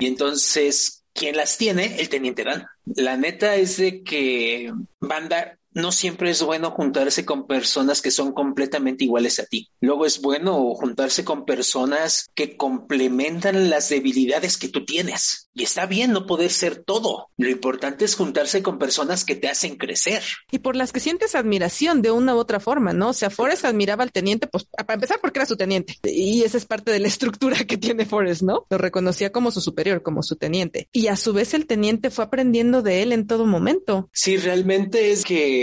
[0.00, 2.00] Y entonces, ¿quién las tiene?
[2.00, 2.66] El Teniente Dan.
[2.84, 8.32] La neta es de que Banda, no siempre es bueno juntarse con personas que son
[8.32, 9.70] completamente iguales a ti.
[9.80, 15.48] Luego es bueno juntarse con personas que complementan las debilidades que tú tienes.
[15.54, 17.28] Y está bien no poder ser todo.
[17.36, 20.22] Lo importante es juntarse con personas que te hacen crecer.
[20.50, 23.10] Y por las que sientes admiración de una u otra forma, ¿no?
[23.10, 25.98] O sea, Forrest admiraba al teniente, pues para empezar porque era su teniente.
[26.04, 28.66] Y esa es parte de la estructura que tiene Forrest, ¿no?
[28.70, 30.88] Lo reconocía como su superior, como su teniente.
[30.92, 34.08] Y a su vez el teniente fue aprendiendo de él en todo momento.
[34.12, 35.59] Sí, realmente es que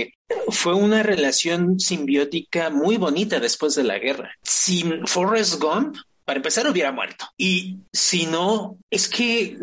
[0.49, 4.31] fue una relación simbiótica muy bonita después de la guerra.
[4.41, 7.25] Sin Forrest Gump, para empezar, hubiera muerto.
[7.37, 9.57] Y si no, es que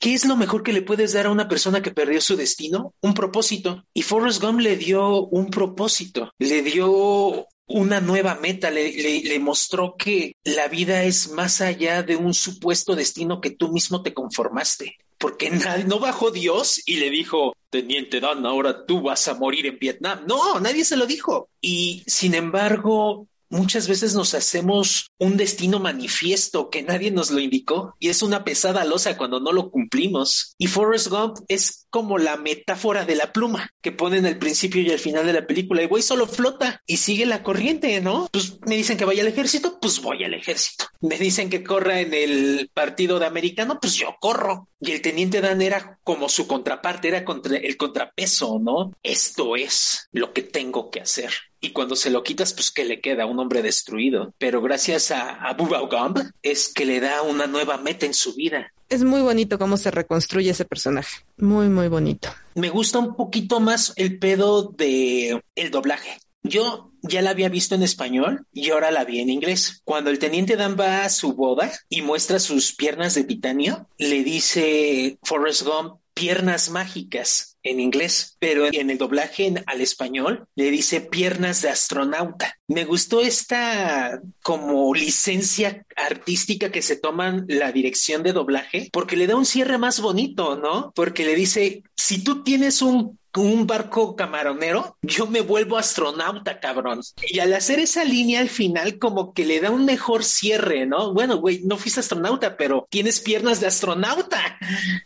[0.00, 2.94] ¿Qué es lo mejor que le puedes dar a una persona que perdió su destino?
[3.02, 3.84] Un propósito.
[3.92, 10.32] Y Forrest Gump le dio un propósito, le dio una nueva meta, le, mostró que
[10.42, 14.96] la vida es más allá de un supuesto destino que tú mismo te conformaste.
[15.20, 19.66] Porque nadie, no bajó Dios y le dijo, Teniente Dan, ahora tú vas a morir
[19.66, 20.24] en Vietnam.
[20.26, 21.50] No, nadie se lo dijo.
[21.60, 27.96] Y sin embargo, muchas veces nos hacemos un destino manifiesto que nadie nos lo indicó
[27.98, 30.54] y es una pesada losa cuando no lo cumplimos.
[30.56, 34.90] Y Forrest Gump es como la metáfora de la pluma que ponen al principio y
[34.90, 35.82] al final de la película.
[35.82, 38.28] Y güey solo flota y sigue la corriente, ¿no?
[38.32, 40.86] Pues me dicen que vaya al ejército, pues voy al ejército.
[41.00, 44.68] Me dicen que corra en el partido de americano, pues yo corro.
[44.80, 48.92] Y el teniente Dan era como su contraparte, era contra el contrapeso, ¿no?
[49.02, 51.30] Esto es lo que tengo que hacer.
[51.60, 54.34] Y cuando se lo quitas, pues que le queda un hombre destruido.
[54.38, 58.34] Pero gracias a, a Bubba Gump es que le da una nueva meta en su
[58.34, 58.72] vida.
[58.90, 61.24] Es muy bonito cómo se reconstruye ese personaje.
[61.36, 62.28] Muy, muy bonito.
[62.56, 66.18] Me gusta un poquito más el pedo de el doblaje.
[66.42, 69.80] Yo ya la había visto en español y ahora la vi en inglés.
[69.84, 74.24] Cuando el teniente Dan va a su boda y muestra sus piernas de titanio, le
[74.24, 81.00] dice Forrest Gump piernas mágicas en inglés, pero en el doblaje al español le dice
[81.00, 82.58] piernas de astronauta.
[82.68, 89.26] Me gustó esta como licencia artística que se toman la dirección de doblaje porque le
[89.26, 90.92] da un cierre más bonito, ¿no?
[90.94, 97.00] Porque le dice, si tú tienes un un barco camaronero, yo me vuelvo astronauta, cabrón.
[97.28, 101.12] Y al hacer esa línea al final, como que le da un mejor cierre, ¿no?
[101.12, 104.58] Bueno, güey, no fuiste astronauta, pero tienes piernas de astronauta.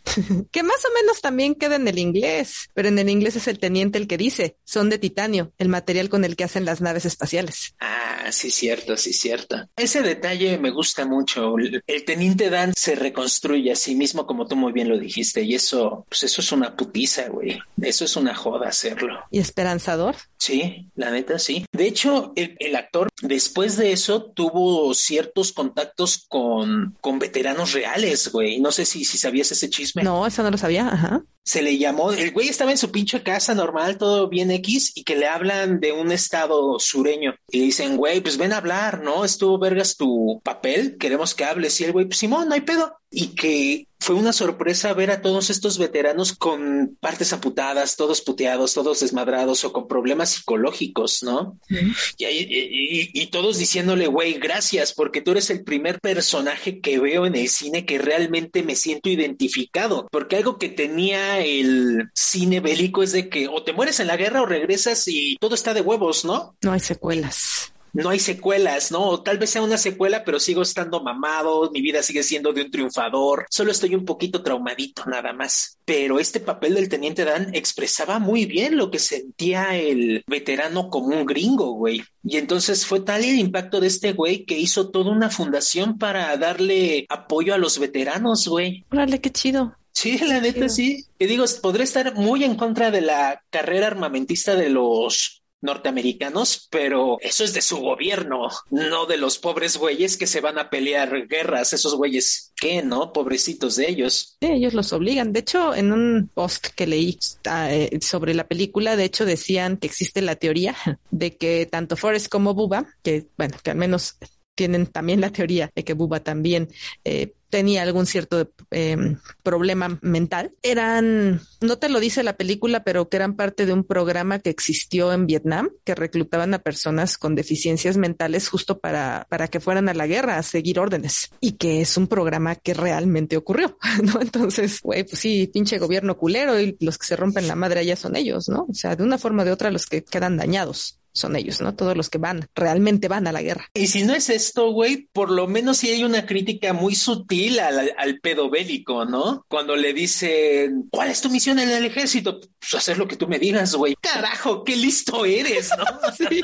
[0.51, 3.59] que más o menos también queda en el inglés, pero en el inglés es el
[3.59, 7.05] teniente el que dice, son de titanio, el material con el que hacen las naves
[7.05, 7.75] espaciales.
[7.79, 9.69] Ah, sí, cierto, sí, cierto.
[9.75, 11.55] Ese detalle me gusta mucho.
[11.57, 15.55] El teniente Dan se reconstruye a sí mismo, como tú muy bien lo dijiste, y
[15.55, 17.59] eso, pues eso es una putiza, güey.
[17.81, 19.19] Eso es una joda hacerlo.
[19.31, 20.15] ¿Y esperanzador?
[20.37, 21.65] Sí, la neta sí.
[21.71, 28.31] De hecho, el, el, actor después de eso tuvo ciertos contactos con, con veteranos reales,
[28.31, 28.59] güey.
[28.59, 30.03] No sé si, si sabías ese chisme.
[30.03, 31.23] No, eso no lo sabía, ajá.
[31.45, 35.03] Se le llamó, el güey estaba en su pinche casa normal, todo bien X, y
[35.03, 37.35] que le hablan de un estado sureño.
[37.51, 39.23] Y le dicen, güey, pues ven a hablar, ¿no?
[39.23, 41.79] Estuvo vergas tu papel, queremos que hables.
[41.79, 42.97] Y el güey, pues Simón, no hay pedo.
[43.11, 48.73] Y que fue una sorpresa ver a todos estos veteranos con partes amputadas, todos puteados,
[48.73, 51.57] todos desmadrados o con problemas psicológicos, ¿no?
[51.69, 51.95] -huh.
[52.17, 57.25] y, y, y, todos diciéndole, güey, gracias, porque tú eres el primer personaje que veo
[57.25, 63.03] en el cine que realmente me siento identificado, porque algo que tenía el cine bélico
[63.03, 65.81] es de que o te mueres en la guerra o regresas y todo está de
[65.81, 66.55] huevos, ¿no?
[66.61, 69.07] No hay secuelas no hay secuelas, ¿no?
[69.07, 72.63] O tal vez sea una secuela, pero sigo estando mamado, mi vida sigue siendo de
[72.63, 75.79] un triunfador, solo estoy un poquito traumadito nada más.
[75.85, 81.07] Pero este papel del teniente Dan expresaba muy bien lo que sentía el veterano como
[81.07, 82.03] un gringo, güey.
[82.23, 86.35] Y entonces fue tal el impacto de este güey que hizo toda una fundación para
[86.37, 88.83] darle apoyo a los veteranos, güey.
[88.91, 89.75] Órale, qué chido.
[89.95, 91.05] Sí, la neta sí.
[91.17, 97.17] Te digo, podré estar muy en contra de la carrera armamentista de los norteamericanos, pero
[97.21, 101.27] eso es de su gobierno, no de los pobres güeyes que se van a pelear
[101.27, 103.11] guerras, esos güeyes, ¿qué, no?
[103.11, 104.37] Pobrecitos de ellos.
[104.39, 105.33] Sí, ellos los obligan.
[105.33, 109.87] De hecho, en un post que leí uh, sobre la película, de hecho decían que
[109.87, 110.75] existe la teoría
[111.09, 114.17] de que tanto Forrest como Bubba, que bueno, que al menos
[114.55, 116.69] tienen también la teoría de que Bubba también
[117.03, 120.51] eh, tenía algún cierto eh, problema mental.
[120.61, 124.49] Eran, no te lo dice la película, pero que eran parte de un programa que
[124.49, 129.87] existió en Vietnam, que reclutaban a personas con deficiencias mentales justo para, para que fueran
[129.87, 131.31] a la guerra a seguir órdenes.
[131.39, 134.19] Y que es un programa que realmente ocurrió, ¿no?
[134.21, 137.95] Entonces, güey, pues sí, pinche gobierno culero y los que se rompen la madre allá
[137.95, 138.65] son ellos, ¿no?
[138.69, 140.99] O sea, de una forma o de otra los que quedan dañados.
[141.15, 141.73] Son ellos, ¿no?
[141.73, 143.69] Todos los que van, realmente van a la guerra.
[143.73, 147.59] Y si no es esto, güey, por lo menos sí hay una crítica muy sutil
[147.59, 149.45] al, al pedo bélico, ¿no?
[149.47, 152.41] Cuando le dicen, ¿cuál es tu misión en el ejército?
[152.59, 153.95] Pues hacer lo que tú me digas, güey.
[154.01, 155.85] Carajo, qué listo eres, ¿no?
[156.17, 156.41] sí.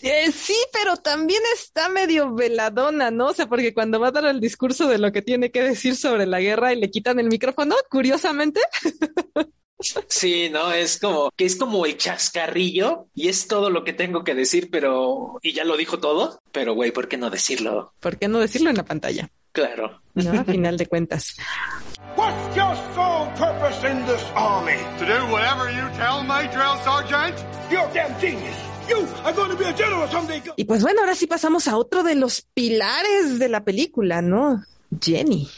[0.00, 3.28] Eh, sí, pero también está medio veladona, ¿no?
[3.28, 5.94] O sea, porque cuando va a dar el discurso de lo que tiene que decir
[5.94, 8.60] sobre la guerra y le quitan el micrófono, curiosamente.
[10.08, 14.24] Sí, no, es como que es como el chascarrillo y es todo lo que tengo
[14.24, 17.92] que decir, pero y ya lo dijo todo, pero güey, ¿por qué no decirlo?
[18.00, 19.30] ¿Por qué no decirlo en la pantalla?
[19.52, 20.00] Claro.
[20.14, 21.36] No, a final de cuentas.
[22.16, 24.76] What's your sole purpose in this army?
[24.98, 27.34] To do whatever you tell me, drill sergeant.
[27.70, 28.56] You're a damn genius.
[28.88, 30.42] You are going to be a general someday.
[30.56, 34.62] Y pues bueno, ahora sí pasamos a otro de los pilares de la película, ¿no?
[35.00, 35.48] Jenny.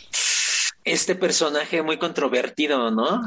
[0.84, 3.22] Este personaje muy controvertido, ¿no?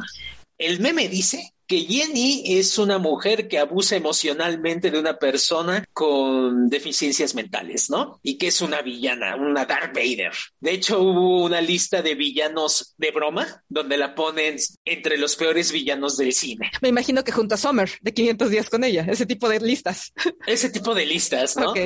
[0.57, 6.69] El meme dice que Jenny es una mujer que abusa emocionalmente de una persona con
[6.69, 8.19] deficiencias mentales, ¿no?
[8.23, 10.31] Y que es una villana, una Darth Vader.
[10.61, 15.71] De hecho, hubo una lista de villanos de broma donde la ponen entre los peores
[15.71, 16.71] villanos del cine.
[16.81, 20.13] Me imagino que junto a Summer de 500 días con ella, ese tipo de listas.
[20.47, 21.71] Ese tipo de listas, ¿no?
[21.71, 21.79] Ok.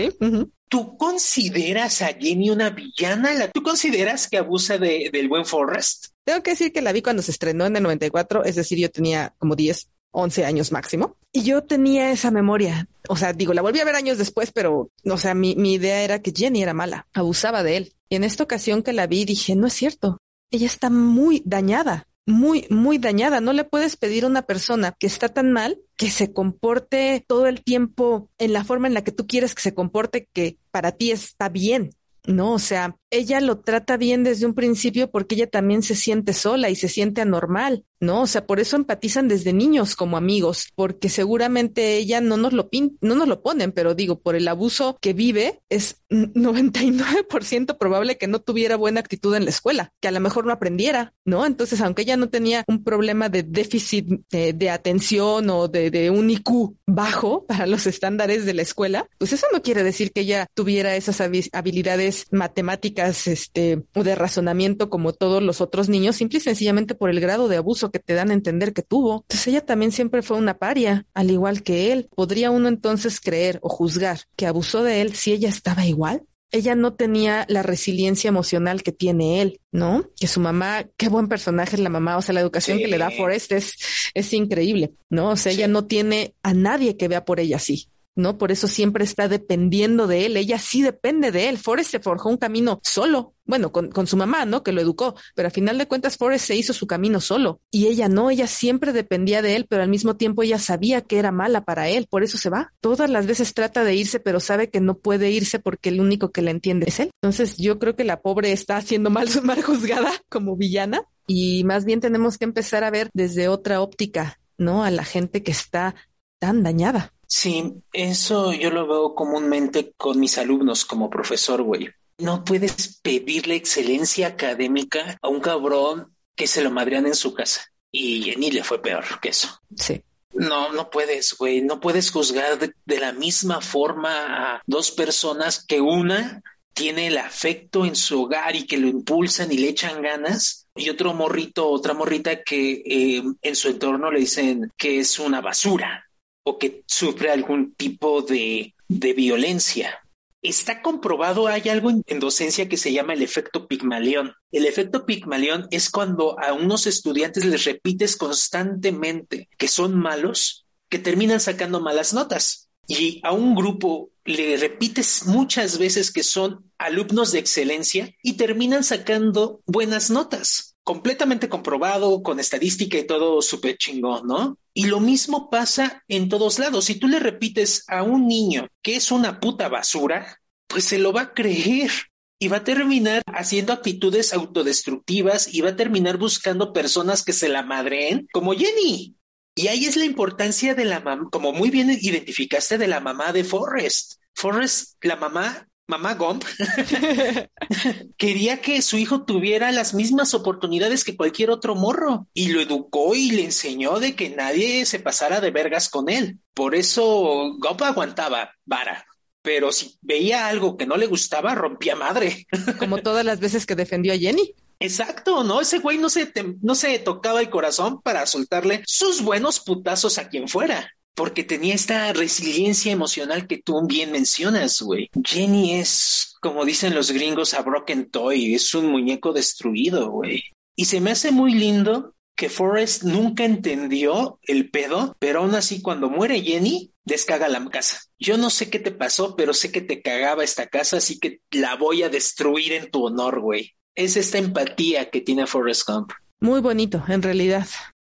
[0.68, 3.50] ¿Tú consideras a Jenny una villana?
[3.52, 6.11] ¿Tú consideras que abusa de, del buen Forrest?
[6.24, 8.92] Tengo que decir que la vi cuando se estrenó en el 94, es decir, yo
[8.92, 11.18] tenía como 10, 11 años máximo.
[11.32, 12.88] Y yo tenía esa memoria.
[13.10, 16.04] O sea, digo, la volví a ver años después, pero, o sea, mi, mi idea
[16.04, 17.94] era que Jenny era mala, abusaba de él.
[18.10, 20.18] Y en esta ocasión que la vi dije, no es cierto.
[20.52, 23.40] Ella está muy dañada, muy, muy dañada.
[23.40, 27.48] No le puedes pedir a una persona que está tan mal que se comporte todo
[27.48, 30.92] el tiempo en la forma en la que tú quieres que se comporte, que para
[30.92, 31.92] ti está bien.
[32.28, 36.34] No, o sea, ella lo trata bien desde un principio porque ella también se siente
[36.34, 38.24] sola y se siente anormal, ¿no?
[38.24, 42.70] O sea, por eso empatizan desde niños como amigos, porque seguramente ella no nos lo
[42.70, 48.18] pin no nos lo ponen, pero digo, por el abuso que vive, es 99% probable
[48.18, 51.46] que no tuviera buena actitud en la escuela, que a lo mejor no aprendiera, ¿no?
[51.46, 56.10] Entonces, aunque ella no tenía un problema de déficit de, de atención o de, de
[56.10, 60.22] un IQ bajo para los estándares de la escuela, pues eso no quiere decir que
[60.22, 66.16] ella tuviera esas habi- habilidades matemáticas, este, o de razonamiento como todos los otros niños,
[66.16, 69.18] simple y sencillamente por el grado de abuso que te dan a entender que tuvo.
[69.22, 72.10] Entonces ella también siempre fue una paria, al igual que él.
[72.16, 76.24] ¿Podría uno entonces creer o juzgar que abusó de él si ella estaba igual?
[76.54, 80.10] Ella no tenía la resiliencia emocional que tiene él, ¿no?
[80.20, 82.84] Que su mamá, qué buen personaje es la mamá, o sea, la educación Sí.
[82.84, 83.76] que le da Forrest es,
[84.14, 85.30] es increíble, ¿no?
[85.30, 87.88] O sea, ella no tiene a nadie que vea por ella así.
[88.16, 88.38] ¿No?
[88.38, 90.38] Por eso siempre está dependiendo de él.
[90.38, 91.58] Ella sí depende de él.
[91.58, 93.34] Forrest se forjó un camino solo.
[93.46, 94.64] Bueno, con, con su mamá, ¿no?
[94.64, 95.16] Que lo educó.
[95.36, 97.62] Pero a final de cuentas, Forrest se hizo su camino solo.
[97.70, 101.20] Y ella no, ella siempre dependía de él, pero al mismo tiempo ella sabía que
[101.20, 102.08] era mala para él.
[102.10, 102.74] Por eso se va.
[102.82, 106.32] Todas las veces trata de irse, pero sabe que no puede irse porque el único
[106.32, 107.12] que la entiende es él.
[107.22, 111.04] Entonces yo creo que la pobre está siendo mal, mal juzgada como villana.
[111.28, 114.84] Y más bien tenemos que empezar a ver desde otra óptica, ¿no?
[114.84, 115.96] A la gente que está
[116.40, 117.14] tan dañada.
[117.34, 121.88] Sí, eso yo lo veo comúnmente con mis alumnos como profesor, güey.
[122.18, 127.62] No puedes pedirle excelencia académica a un cabrón que se lo madrean en su casa.
[127.90, 129.48] Y Jenny le fue peor que eso.
[129.78, 130.04] Sí.
[130.34, 131.62] No, no puedes, güey.
[131.62, 137.18] No puedes juzgar de, de la misma forma a dos personas que una tiene el
[137.18, 140.68] afecto en su hogar y que lo impulsan y le echan ganas.
[140.76, 145.40] Y otro morrito, otra morrita que eh, en su entorno le dicen que es una
[145.40, 146.11] basura
[146.44, 150.00] o que sufre algún tipo de, de violencia.
[150.42, 154.34] Está comprobado, hay algo en, en, docencia que se llama el efecto Pigmalión.
[154.52, 160.98] El efecto Pigmalión es cuando a unos estudiantes les repites constantemente que son malos, que
[160.98, 162.70] terminan sacando malas notas.
[162.88, 168.84] Y a un grupo le repites muchas veces que son alumnos de excelencia y terminan
[168.84, 170.71] sacando buenas notas.
[170.84, 174.58] Completamente comprobado, con estadística y todo súper chingón, ¿no?
[174.74, 176.86] Y lo mismo pasa en todos lados.
[176.86, 181.14] Si tú le repites a un niño que es una puta basura, pues se lo
[181.14, 181.92] va a creer
[182.40, 187.50] y va a terminar haciendo actitudes autodestructivas y va a terminar buscando personas que se
[187.50, 189.16] la madreen, como Jenny.
[189.54, 193.32] Y ahí es la importancia de la mamá, como muy bien identificaste, de la mamá
[193.32, 194.14] de Forrest.
[194.34, 196.46] Forrest, la mamá, mamá Gump,
[198.18, 203.14] quería que su hijo tuviera las mismas oportunidades que cualquier otro morro y lo educó
[203.14, 206.40] y le enseñó de que nadie se pasara de vergas con él.
[206.54, 209.06] Por eso Gump aguantaba vara.
[209.44, 212.46] Pero si veía algo que no le gustaba, rompía madre.
[212.78, 214.54] Como todas las veces que defendió a Jenny.
[214.80, 215.62] Exacto, ¿no?
[215.62, 220.30] Ese güey no se, no se tocaba el corazón para soltarle sus buenos putazos a
[220.30, 220.92] quien fuera.
[221.16, 225.10] Porque tenía esta resiliencia emocional que tú bien mencionas, güey.
[225.24, 230.44] Jenny es, como dicen los gringos, a broken toy, es un muñeco destruido, güey.
[230.76, 235.82] Y se me hace muy lindo que Forrest nunca entendió el pedo, pero aún así
[235.82, 238.00] cuando muere Jenny, descaga la casa.
[238.18, 241.42] Yo no sé qué te pasó, pero sé que te cagaba esta casa, así que
[241.52, 243.76] la voy a destruir en tu honor, güey.
[243.96, 246.14] Es esta empatía que tiene Forrest Gump.
[246.40, 247.68] Muy bonito, en realidad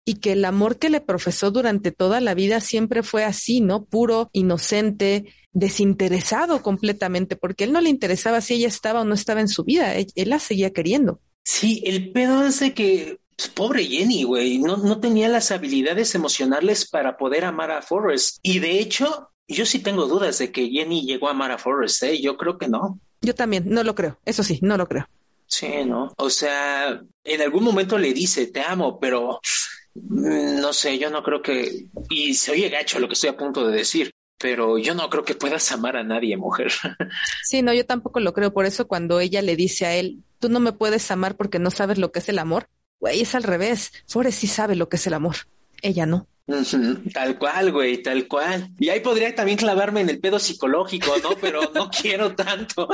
[0.08, 3.84] y que el amor que le profesó durante toda la vida siempre fue así, ¿no?
[3.84, 9.42] Puro, inocente, desinteresado completamente, porque él no le interesaba si ella estaba o no estaba
[9.42, 11.20] en su vida, él, la seguía queriendo.
[11.44, 16.14] Sí, el pedo es de que, pues, pobre Jenny, güey, no, no tenía las habilidades
[16.14, 18.38] emocionales para poder amar a Forrest.
[18.42, 22.02] Y de hecho, yo sí tengo dudas de que Jenny llegó a amar a Forrest,
[22.04, 22.18] ¿eh?
[22.18, 22.98] Yo creo que no.
[23.20, 25.06] Yo también, no lo creo, eso sí, no lo creo.
[25.46, 26.12] Sí, ¿no?
[26.16, 29.40] O sea, en algún momento le dice, te amo, pero
[29.94, 33.66] no sé, yo no creo que, y se oye gacho lo que estoy a punto
[33.66, 36.72] de decir, pero yo no creo que puedas amar a nadie, mujer.
[37.44, 38.52] Sí, no, yo tampoco lo creo.
[38.52, 41.70] Por eso cuando ella le dice a él, tú no me puedes amar porque no
[41.70, 42.68] sabes lo que es el amor,
[43.00, 43.92] güey, es al revés.
[44.06, 45.36] Forrest sí sabe lo que es el amor,
[45.82, 46.28] ella no.
[47.12, 48.70] Tal cual, güey, tal cual.
[48.78, 51.30] Y ahí podría también clavarme en el pedo psicológico, ¿no?
[51.40, 52.88] Pero no quiero tanto.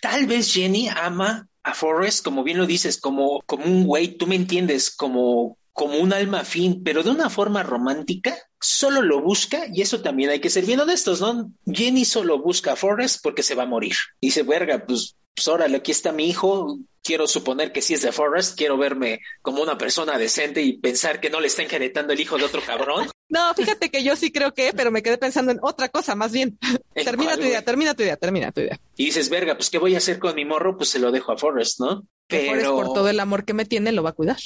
[0.00, 4.26] Tal vez Jenny ama a Forrest, como bien lo dices, como, como un güey, tú
[4.26, 9.66] me entiendes, como, como un alma afín, pero de una forma romántica, solo lo busca,
[9.72, 11.52] y eso también hay que ser bien honestos, ¿no?
[11.66, 13.94] Jenny solo busca a Forrest porque se va a morir.
[14.20, 18.10] Dice, verga, pues, pues órale, aquí está mi hijo, quiero suponer que si es de
[18.10, 22.18] Forrest, quiero verme como una persona decente y pensar que no le está inheritando el
[22.18, 23.08] hijo de otro cabrón.
[23.30, 26.32] No, fíjate que yo sí creo que, pero me quedé pensando en otra cosa más
[26.32, 26.58] bien.
[26.94, 28.80] termina tu idea, termina tu idea, termina tu idea.
[28.96, 30.78] Y dices, verga, pues ¿qué voy a hacer con mi morro?
[30.78, 32.06] Pues se lo dejo a Forrest, ¿no?
[32.26, 34.38] Pero Forrest, por todo el amor que me tiene, lo va a cuidar.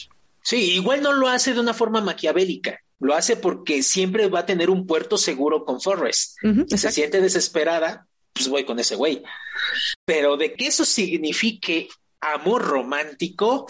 [0.42, 2.80] Sí, igual no lo hace de una forma maquiavélica.
[2.98, 6.38] Lo hace porque siempre va a tener un puerto seguro con Forrest.
[6.66, 9.22] se siente desesperada, pues voy con ese güey.
[10.04, 11.88] Pero de que eso signifique
[12.20, 13.66] amor romántico,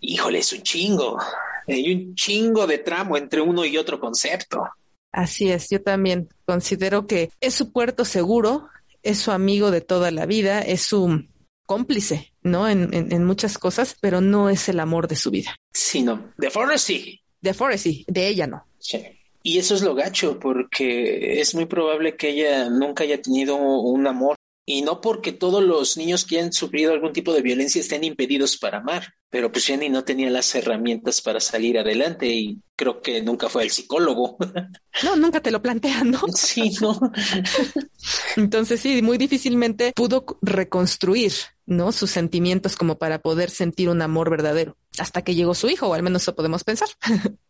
[0.00, 1.18] híjole, es un chingo.
[1.66, 4.68] Hay un chingo de tramo entre uno y otro concepto.
[5.12, 8.68] Así es, yo también considero que es su puerto seguro,
[9.02, 11.24] es su amigo de toda la vida, es su
[11.66, 12.68] cómplice, ¿no?
[12.68, 15.54] En, en, muchas cosas, pero no es el amor de su vida.
[15.72, 16.32] Sí, no.
[16.38, 17.20] De Forrest sí.
[17.40, 18.66] De Forrest sí, de ella no.
[18.78, 19.04] Sí.
[19.42, 24.06] Y eso es lo gacho, porque es muy probable que ella nunca haya tenido un
[24.06, 24.37] amor
[24.68, 28.58] y no porque todos los niños que han sufrido algún tipo de violencia estén impedidos
[28.58, 33.22] para amar, pero pues Jenny no tenía las herramientas para salir adelante y creo que
[33.22, 34.36] nunca fue el psicólogo.
[35.04, 36.20] No, nunca te lo plantean, ¿no?
[36.34, 36.98] Sí, no.
[38.36, 41.32] Entonces sí, muy difícilmente pudo reconstruir,
[41.66, 41.92] ¿no?
[41.92, 45.94] Sus sentimientos como para poder sentir un amor verdadero hasta que llegó su hijo, o
[45.94, 46.88] al menos eso podemos pensar,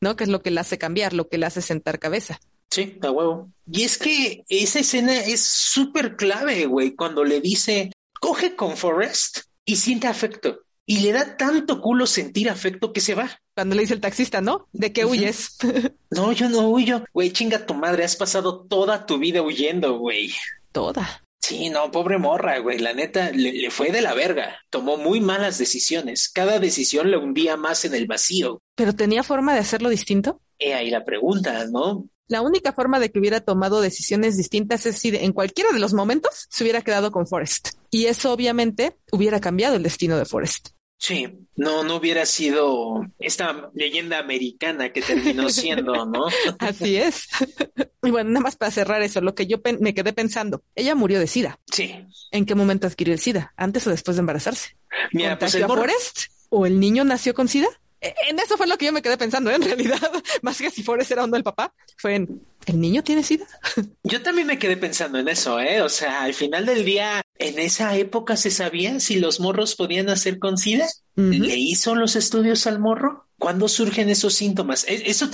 [0.00, 0.14] ¿no?
[0.14, 2.38] Que es lo que le hace cambiar, lo que le hace sentar cabeza.
[2.70, 3.50] Sí, a huevo.
[3.70, 9.40] Y es que esa escena es súper clave, güey, cuando le dice, coge con Forrest
[9.64, 10.60] y siente afecto.
[10.86, 13.28] Y le da tanto culo sentir afecto que se va.
[13.54, 14.68] Cuando le dice el taxista, ¿no?
[14.72, 15.58] ¿De qué huyes?
[16.10, 17.04] no, yo no huyo.
[17.12, 20.32] Güey, chinga tu madre, has pasado toda tu vida huyendo, güey.
[20.72, 21.22] Toda.
[21.40, 22.78] Sí, no, pobre morra, güey.
[22.78, 24.58] La neta, le, le, fue de la verga.
[24.70, 26.30] Tomó muy malas decisiones.
[26.30, 28.62] Cada decisión le hundía más en el vacío.
[28.74, 30.40] ¿Pero tenía forma de hacerlo distinto?
[30.58, 32.08] He ahí la pregunta, ¿no?
[32.28, 35.94] La única forma de que hubiera tomado decisiones distintas es si en cualquiera de los
[35.94, 37.70] momentos se hubiera quedado con Forrest.
[37.90, 40.68] Y eso obviamente hubiera cambiado el destino de Forrest.
[41.00, 46.26] Sí, no, no hubiera sido esta leyenda americana que terminó siendo, ¿no?
[46.58, 47.28] Así es.
[48.02, 51.20] y bueno, nada más para cerrar eso, lo que yo me quedé pensando, ella murió
[51.20, 51.58] de SIDA.
[51.72, 51.94] Sí.
[52.32, 53.54] ¿En qué momento adquirió el SIDA?
[53.56, 54.76] ¿Antes o después de embarazarse?
[55.12, 56.22] Mira, pues a Forrest?
[56.50, 57.68] ¿O el niño nació con SIDA?
[58.00, 59.56] E, en eso fue lo que yo me quedé pensando, ¿eh?
[59.56, 59.98] en realidad,
[60.42, 63.46] más que si Forrest era o no el papá, fue en, ¿el niño tiene sida?
[64.04, 65.82] Yo también me quedé pensando en eso, ¿eh?
[65.82, 70.08] O sea, al final del día, ¿en esa época se sabía si los morros podían
[70.08, 70.86] hacer con sida?
[71.16, 73.26] ¿Le hizo los estudios al morro?
[73.38, 74.84] ¿Cuándo surgen esos síntomas?
[74.86, 75.28] E, eso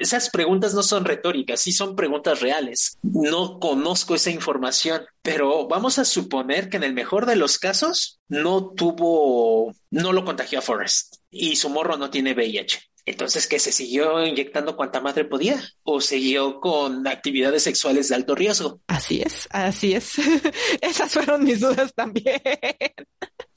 [0.00, 2.98] esas preguntas no son retóricas, sí son preguntas reales.
[3.02, 8.20] No conozco esa información, pero vamos a suponer que en el mejor de los casos
[8.28, 12.90] no tuvo, no lo contagió a Forrest y su morro no tiene VIH.
[13.06, 15.60] Entonces, ¿qué se siguió inyectando cuanta madre podía?
[15.82, 18.80] ¿O siguió con actividades sexuales de alto riesgo?
[18.86, 20.14] Así es, así es.
[20.80, 22.40] Esas fueron mis dudas también.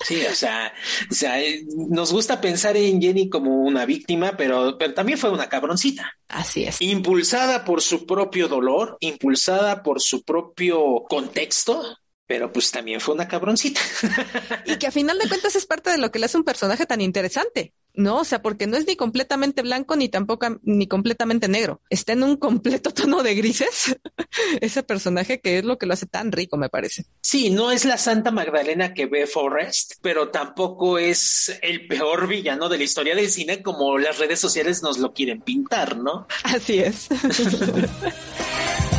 [0.03, 0.73] Sí, o sea,
[1.09, 1.37] o sea,
[1.89, 6.13] nos gusta pensar en Jenny como una víctima, pero, pero también fue una cabroncita.
[6.27, 6.81] Así es.
[6.81, 11.97] Impulsada por su propio dolor, impulsada por su propio contexto,
[12.33, 13.79] pero pues también fue una cabroncita.
[14.65, 16.87] y que a final de cuentas es parte de lo que le hace un personaje
[16.87, 18.21] tan interesante, ¿no?
[18.21, 21.83] O sea, porque no es ni completamente blanco ni tampoco ni completamente negro.
[21.91, 23.95] Está en un completo tono de grises.
[24.61, 27.05] Ese personaje que es lo que lo hace tan rico, me parece.
[27.21, 32.67] Sí, no es la Santa Magdalena que ve Forrest, pero tampoco es el peor villano
[32.67, 36.25] de la historia del cine como las redes sociales nos lo quieren pintar, ¿no?
[36.45, 37.09] Así es.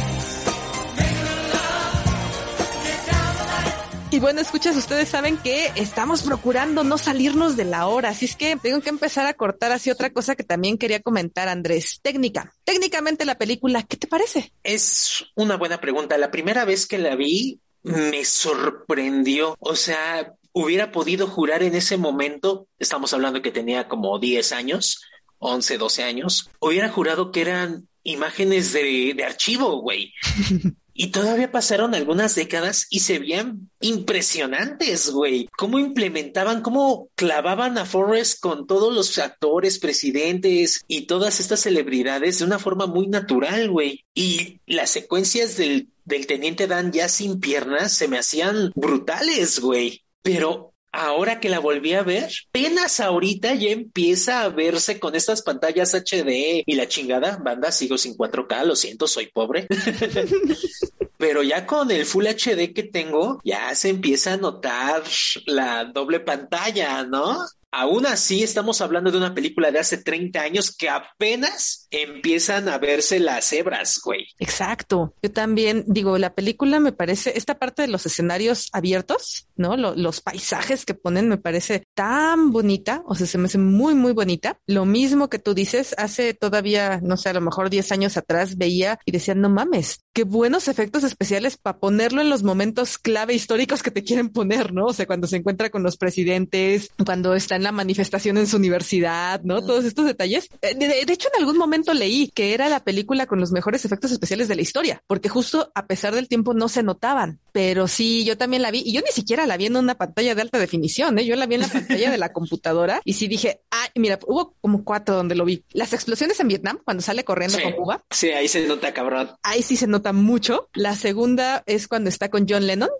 [4.14, 8.36] Y bueno, escuchas, ustedes saben que estamos procurando no salirnos de la hora, así es
[8.36, 11.98] que tengo que empezar a cortar así otra cosa que también quería comentar, Andrés.
[12.00, 12.54] Técnica.
[12.62, 14.52] Técnicamente la película, ¿qué te parece?
[14.62, 16.16] Es una buena pregunta.
[16.16, 19.56] La primera vez que la vi me sorprendió.
[19.58, 25.02] O sea, hubiera podido jurar en ese momento, estamos hablando que tenía como 10 años,
[25.38, 30.14] 11, 12 años, hubiera jurado que eran imágenes de, de archivo, güey.
[30.94, 35.48] Y todavía pasaron algunas décadas y se veían impresionantes, güey.
[35.56, 42.38] Cómo implementaban, cómo clavaban a Forrest con todos los actores, presidentes y todas estas celebridades
[42.38, 44.04] de una forma muy natural, güey.
[44.14, 50.02] Y las secuencias del, del teniente Dan ya sin piernas se me hacían brutales, güey.
[50.22, 55.42] Pero ahora que la volví a ver, apenas ahorita ya empieza a verse con estas
[55.42, 59.66] pantallas HD y la chingada, banda, sigo sin 4K, lo siento, soy pobre.
[61.18, 65.02] Pero ya con el Full HD que tengo, ya se empieza a notar
[65.46, 67.38] la doble pantalla, ¿no?
[67.76, 72.78] Aún así, estamos hablando de una película de hace 30 años que apenas empiezan a
[72.78, 74.28] verse las hebras, güey.
[74.38, 75.14] Exacto.
[75.20, 79.76] Yo también digo, la película me parece, esta parte de los escenarios abiertos, ¿no?
[79.76, 84.12] los paisajes que ponen me parece tan bonita, o sea, se me hace muy, muy
[84.12, 84.60] bonita.
[84.68, 88.56] Lo mismo que tú dices, hace todavía, no sé, a lo mejor 10 años atrás
[88.56, 93.34] veía y decía, no mames, qué buenos efectos especiales para ponerlo en los momentos clave
[93.34, 94.86] históricos que te quieren poner, ¿no?
[94.86, 98.56] O sea, cuando se encuentra con los presidentes, cuando está en la manifestación en su
[98.56, 99.60] universidad, ¿no?
[99.60, 100.48] Todos estos detalles.
[100.62, 104.12] Eh, de, hecho, en algún momento leí que era la película con los mejores efectos
[104.12, 107.40] especiales de la historia, porque justo a pesar del tiempo no se notaban.
[107.52, 110.34] Pero sí, yo también la vi y yo ni siquiera la vi en una pantalla
[110.34, 111.24] de alta definición, ¿eh?
[111.24, 114.54] Yo la vi en la pantalla de la computadora y sí dije, ah, mira, hubo
[114.60, 115.64] como cuatro donde lo vi.
[115.72, 118.04] Las explosiones en Vietnam, cuando sale corriendo con Cuba.
[118.10, 119.30] Sí, ahí se nota cabrón.
[119.42, 120.68] Ahí sí se nota mucho.
[120.74, 122.90] La segunda es cuando está con John Lennon.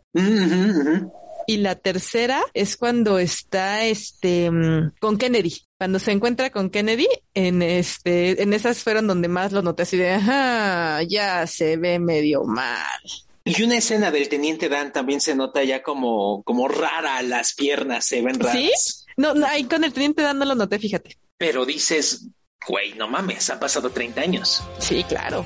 [1.46, 5.54] Y la tercera es cuando está este mm, con Kennedy.
[5.78, 9.96] Cuando se encuentra con Kennedy, en este, en esas fueron donde más lo noté así
[9.96, 13.00] de ajá, ya se ve medio mal.
[13.44, 18.06] Y una escena del teniente Dan también se nota ya como, como rara, las piernas
[18.06, 18.56] se ven raras.
[18.56, 18.70] ¿Sí?
[19.18, 21.18] No, no, ahí con el teniente Dan no lo noté, fíjate.
[21.36, 22.26] Pero dices,
[22.66, 24.62] güey, no mames, han pasado 30 años.
[24.78, 25.44] Sí, claro.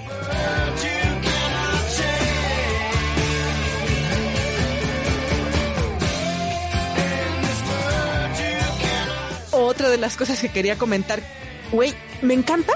[9.79, 11.23] Otra de las cosas que quería comentar.
[11.71, 12.73] Güey, me encanta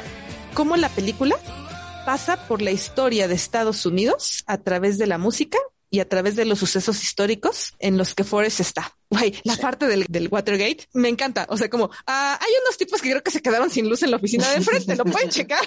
[0.55, 1.36] cómo la película
[2.07, 5.59] pasa por la historia de Estados Unidos a través de la música
[5.90, 8.96] y a través de los sucesos históricos en los que Forrest está.
[9.11, 11.44] Güey, la parte del, Watergate me encanta.
[11.48, 14.12] O sea, como ah, hay unos tipos que creo que se quedaron sin luz en
[14.12, 15.66] la oficina de enfrente, lo pueden checar.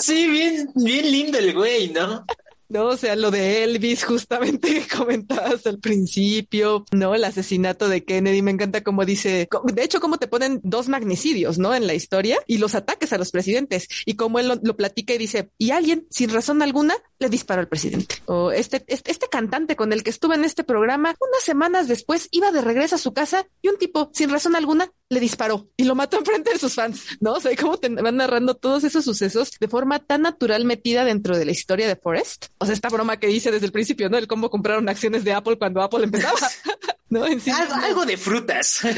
[0.00, 2.24] sí, bien, bien lindo el güey, ¿no?
[2.70, 7.14] No, o sea, lo de Elvis, justamente comentabas al principio, ¿no?
[7.14, 11.56] El asesinato de Kennedy, me encanta cómo dice, de hecho, cómo te ponen dos magnicidios,
[11.58, 11.74] ¿no?
[11.74, 15.18] En la historia y los ataques a los presidentes y cómo él lo, platica y
[15.18, 18.16] dice, y alguien, sin razón alguna, le disparó al presidente.
[18.26, 22.28] O este, este, este, cantante con el que estuve en este programa, unas semanas después
[22.32, 25.84] iba de regreso a su casa y un tipo, sin razón alguna, le disparó y
[25.84, 27.32] lo mató enfrente de sus fans, ¿no?
[27.32, 31.38] O sea, cómo te van narrando todos esos sucesos de forma tan natural metida dentro
[31.38, 34.18] de la historia de Forrest o sea, esta broma que hice desde el principio, ¿no?
[34.18, 36.38] El cómo compraron acciones de Apple cuando Apple empezaba.
[37.10, 37.24] ¿No?
[37.24, 38.84] algo, de frutas.
[38.84, 38.92] es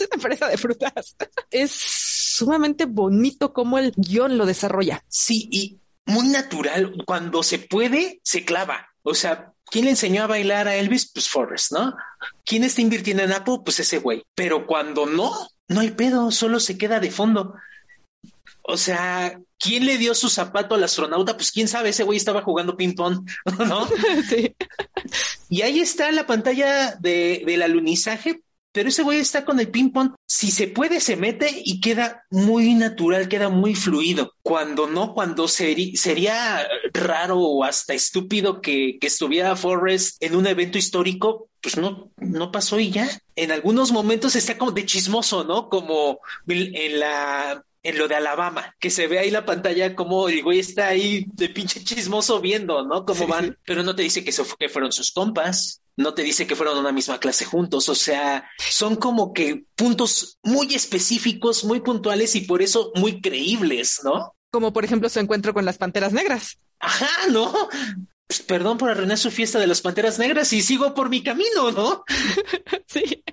[0.00, 1.16] una empresa de frutas.
[1.50, 5.04] Es sumamente bonito cómo el guion lo desarrolla.
[5.06, 6.96] Sí, y muy natural.
[7.06, 8.88] Cuando se puede, se clava.
[9.02, 11.12] O sea, ¿quién le enseñó a bailar a Elvis?
[11.12, 11.94] Pues Forrest, ¿no?
[12.44, 13.58] ¿Quién está invirtiendo en Apple?
[13.64, 14.24] Pues ese güey.
[14.34, 15.32] Pero cuando no,
[15.68, 17.54] no hay pedo, solo se queda de fondo.
[18.70, 21.38] O sea, ¿quién le dio su zapato al astronauta?
[21.38, 23.26] Pues quién sabe, ese güey estaba jugando ping-pong,
[23.66, 23.88] ¿no?
[24.28, 24.54] sí.
[25.48, 30.10] Y ahí está la pantalla de, del alunizaje, pero ese güey está con el ping-pong.
[30.26, 34.34] Si se puede, se mete y queda muy natural, queda muy fluido.
[34.42, 40.76] Cuando no, cuando sería raro o hasta estúpido que, que estuviera Forrest en un evento
[40.76, 43.08] histórico, pues no, no pasó y ya.
[43.34, 45.70] En algunos momentos está como de chismoso, ¿no?
[45.70, 50.42] Como en la en lo de Alabama, que se ve ahí la pantalla como el
[50.42, 53.04] güey está ahí de pinche chismoso viendo, ¿no?
[53.04, 54.32] Cómo van, pero no te dice que,
[54.68, 57.88] fueron sus compas, no te dice que fueron a una misma clase juntos.
[57.88, 64.00] O sea, son como que puntos muy específicos, muy puntuales y por eso muy creíbles,
[64.04, 64.34] ¿no?
[64.50, 66.58] Como por ejemplo su encuentro con las panteras negras.
[66.78, 67.52] Ajá, ¿no?
[68.26, 71.72] Pues, perdón por arruinar su fiesta de las panteras negras y sigo por mi camino,
[71.72, 72.04] ¿no?
[72.86, 73.24] sí.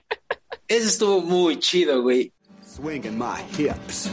[0.67, 2.33] Eso estuvo muy chido, güey.
[2.75, 4.11] Swinging my hips.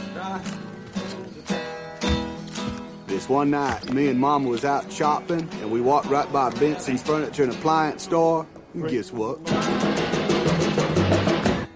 [3.07, 7.03] This one night, me and Mama was out shopping, and we walked right by Benson's
[7.03, 8.47] Furniture and Appliance store.
[8.73, 9.39] And guess what?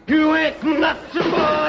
[0.08, 1.68] You ain't nothing but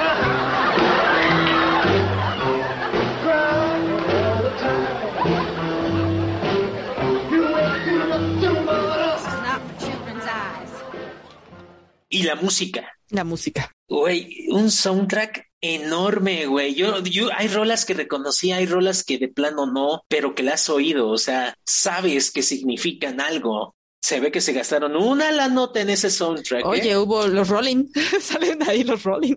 [12.09, 12.98] Y la música.
[13.11, 13.75] La música.
[13.89, 16.75] Güey, un soundtrack enorme, güey.
[16.75, 20.63] Yo, yo, hay rolas que reconocí, hay rolas que de plano no, pero que las
[20.63, 23.75] has oído, o sea, sabes que significan algo.
[24.01, 26.65] Se ve que se gastaron una la nota en ese soundtrack.
[26.65, 26.69] ¿eh?
[26.69, 27.87] Oye, hubo los Rolling,
[28.21, 29.37] salen ahí los Rolling.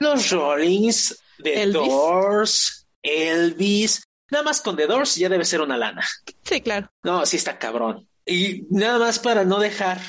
[0.00, 1.88] los Rollings, The Elvis.
[1.88, 4.02] Doors, Elvis.
[4.30, 6.06] Nada más con The Doors ya debe ser una lana.
[6.42, 6.90] Sí, claro.
[7.02, 8.08] No, sí está cabrón.
[8.26, 10.00] Y nada más para no dejar.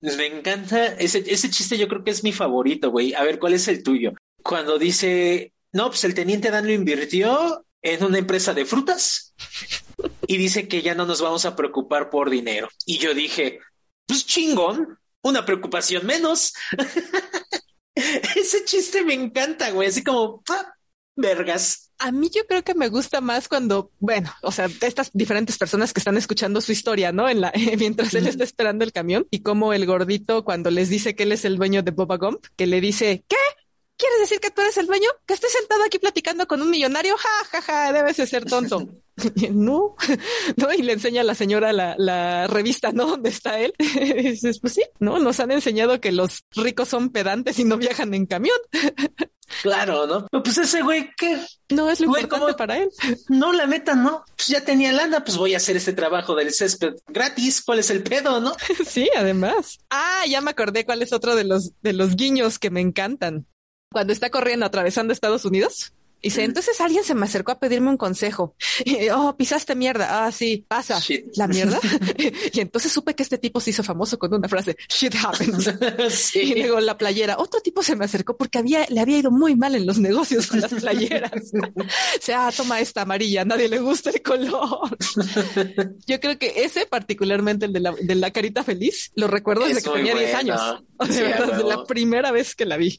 [0.00, 3.14] Me encanta ese, ese chiste, yo creo que es mi favorito, güey.
[3.14, 4.12] A ver, ¿cuál es el tuyo?
[4.42, 9.34] Cuando dice, no, pues el teniente Dan lo invirtió en una empresa de frutas
[10.26, 12.68] y dice que ya no nos vamos a preocupar por dinero.
[12.86, 13.60] Y yo dije,
[14.06, 16.54] pues chingón, una preocupación menos.
[17.94, 19.88] ese chiste me encanta, güey.
[19.88, 20.74] Así como, ¡ah!
[21.18, 21.90] Vergas.
[21.98, 25.92] A mí yo creo que me gusta más cuando, bueno, o sea, estas diferentes personas
[25.92, 27.28] que están escuchando su historia, ¿no?
[27.28, 31.14] En la, mientras él está esperando el camión y como el gordito cuando les dice
[31.14, 33.36] que él es el dueño de Boba Gump, que le dice, ¿qué?
[33.98, 35.08] ¿Quieres decir que tú eres el dueño?
[35.26, 37.16] ¿Que estoy sentado aquí platicando con un millonario?
[37.18, 38.88] Ja, ja, ja, debes de ser tonto.
[39.50, 39.96] no,
[40.56, 43.06] no, y le enseña a la señora la, la revista, ¿no?
[43.06, 43.74] ¿Dónde está él?
[43.78, 47.76] y dices, pues sí, no, nos han enseñado que los ricos son pedantes y no
[47.76, 48.56] viajan en camión.
[49.62, 50.26] Claro, ¿no?
[50.30, 51.40] Pero pues ese güey, ¿qué?
[51.70, 52.56] No es lo Güey, importante ¿cómo?
[52.56, 52.90] para él.
[53.28, 54.24] No, la neta, no.
[54.36, 57.62] Pues ya tenía lana, pues voy a hacer este trabajo del césped gratis.
[57.64, 58.54] ¿Cuál es el pedo, no?
[58.86, 59.78] Sí, además.
[59.90, 63.46] Ah, ya me acordé cuál es otro de los, de los guiños que me encantan.
[63.90, 65.92] Cuando está corriendo atravesando Estados Unidos.
[66.20, 68.56] Dice, entonces alguien se me acercó a pedirme un consejo.
[68.84, 70.26] Y, oh, pisaste mierda.
[70.26, 70.98] Ah, sí, pasa.
[70.98, 71.36] Shit.
[71.36, 71.78] La mierda.
[72.52, 75.72] y entonces supe que este tipo se hizo famoso con una frase, shit happens.
[76.08, 76.40] Sí.
[76.40, 77.36] Y luego la playera.
[77.38, 80.48] Otro tipo se me acercó porque había, le había ido muy mal en los negocios
[80.48, 81.52] con las playeras.
[81.54, 84.96] o sea, ah, toma esta amarilla, nadie le gusta el color.
[86.06, 89.78] Yo creo que ese, particularmente el de la, de la carita feliz, lo recuerdo desde
[89.78, 90.38] Es que tenía 10 bueno.
[90.38, 90.82] años.
[90.96, 92.98] O sea, desde la primera vez que la vi.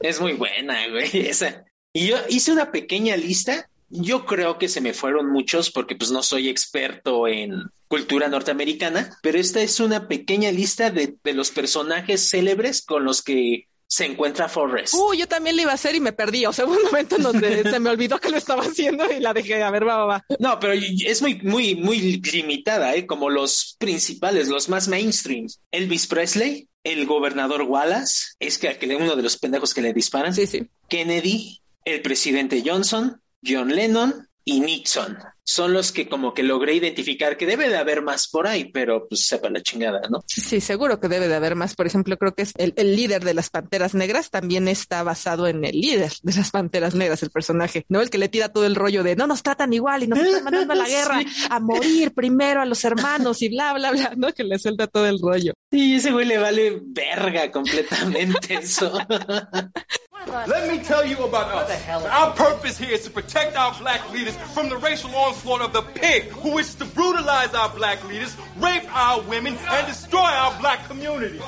[0.00, 1.10] Es muy buena, güey.
[1.28, 1.64] Esa.
[1.92, 3.68] Y yo hice una pequeña lista.
[3.88, 9.16] Yo creo que se me fueron muchos porque pues no soy experto en cultura norteamericana,
[9.22, 14.04] pero esta es una pequeña lista de, de los personajes célebres con los que se
[14.04, 14.94] encuentra Forrest.
[14.94, 16.46] Uh, yo también le iba a hacer y me perdí.
[16.46, 19.20] O sea, hubo un momento en donde se me olvidó que lo estaba haciendo y
[19.20, 19.62] la dejé.
[19.62, 20.24] A ver, va, va, va.
[20.38, 23.06] No, pero es muy, muy, muy limitada, ¿eh?
[23.06, 25.46] Como los principales, los más mainstream.
[25.70, 30.34] Elvis Presley, el gobernador Wallace, es que, uno de los pendejos que le disparan.
[30.34, 30.68] Sí, sí.
[30.88, 35.18] Kennedy, el presidente Johnson, John Lennon y Nixon.
[35.48, 39.06] Son los que como que logré identificar que debe de haber más por ahí, pero
[39.08, 40.24] pues sepa la chingada, ¿no?
[40.26, 41.76] Sí, seguro que debe de haber más.
[41.76, 45.46] Por ejemplo, creo que es el, el líder de las Panteras Negras también está basado
[45.46, 48.00] en el líder de las Panteras Negras, el personaje, ¿no?
[48.00, 50.42] El que le tira todo el rollo de no nos tratan igual y nos están
[50.44, 51.46] mandando a la guerra Sí.
[51.48, 54.32] a morir primero a los hermanos y bla, bla, bla, ¿no?
[54.32, 55.52] Que le suelta todo el rollo.
[55.70, 58.92] Y ese güey le vale verga completamente eso.
[60.48, 61.70] Let me tell you about us.
[62.10, 65.82] Our purpose here is to protect our black leaders from the racial onslaught of the
[65.82, 70.86] pig who wishes to brutalize our black leaders, rape our women, and destroy our black
[70.88, 71.40] community.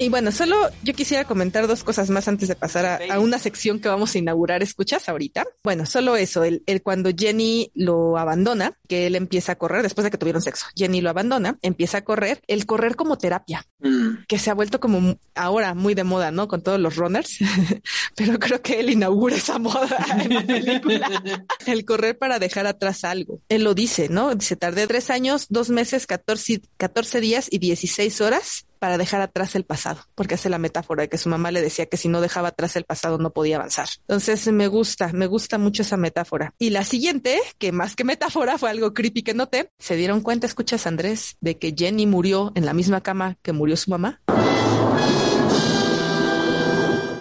[0.00, 3.38] Y bueno, solo yo quisiera comentar dos cosas más antes de pasar a, a una
[3.40, 4.62] sección que vamos a inaugurar.
[4.62, 5.44] ¿Escuchas ahorita?
[5.64, 10.04] Bueno, solo eso, el, el cuando Jenny lo abandona, que él empieza a correr después
[10.04, 10.66] de que tuvieron sexo.
[10.76, 14.24] Jenny lo abandona, empieza a correr, el correr como terapia, Mm.
[14.26, 16.48] que se ha vuelto como ahora muy de moda, ¿no?
[16.48, 17.38] Con todos los runners,
[18.16, 21.22] pero creo que él inaugura esa moda en la película.
[21.66, 23.40] El correr para dejar atrás algo.
[23.48, 24.34] Él lo dice, ¿no?
[24.34, 29.54] Dice, tardé tres años, dos meses, 14, 14 días y 16 horas para dejar atrás
[29.54, 32.20] el pasado, porque hace la metáfora de que su mamá le decía que si no
[32.20, 33.88] dejaba atrás el pasado no podía avanzar.
[34.02, 36.54] Entonces me gusta, me gusta mucho esa metáfora.
[36.58, 40.46] Y la siguiente, que más que metáfora fue algo creepy que noté, se dieron cuenta,
[40.46, 44.20] escuchas Andrés, de que Jenny murió en la misma cama que murió su mamá.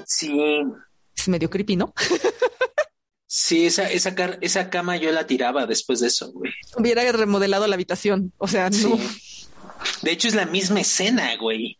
[0.05, 0.31] Sí,
[1.15, 1.93] Es medio creepy, ¿no?
[3.27, 6.51] sí, esa, esa, car- esa cama yo la tiraba después de eso, güey.
[6.77, 8.75] Hubiera remodelado la habitación, o sea, no.
[8.77, 8.93] Sí.
[10.01, 11.77] De hecho, es la misma escena, güey.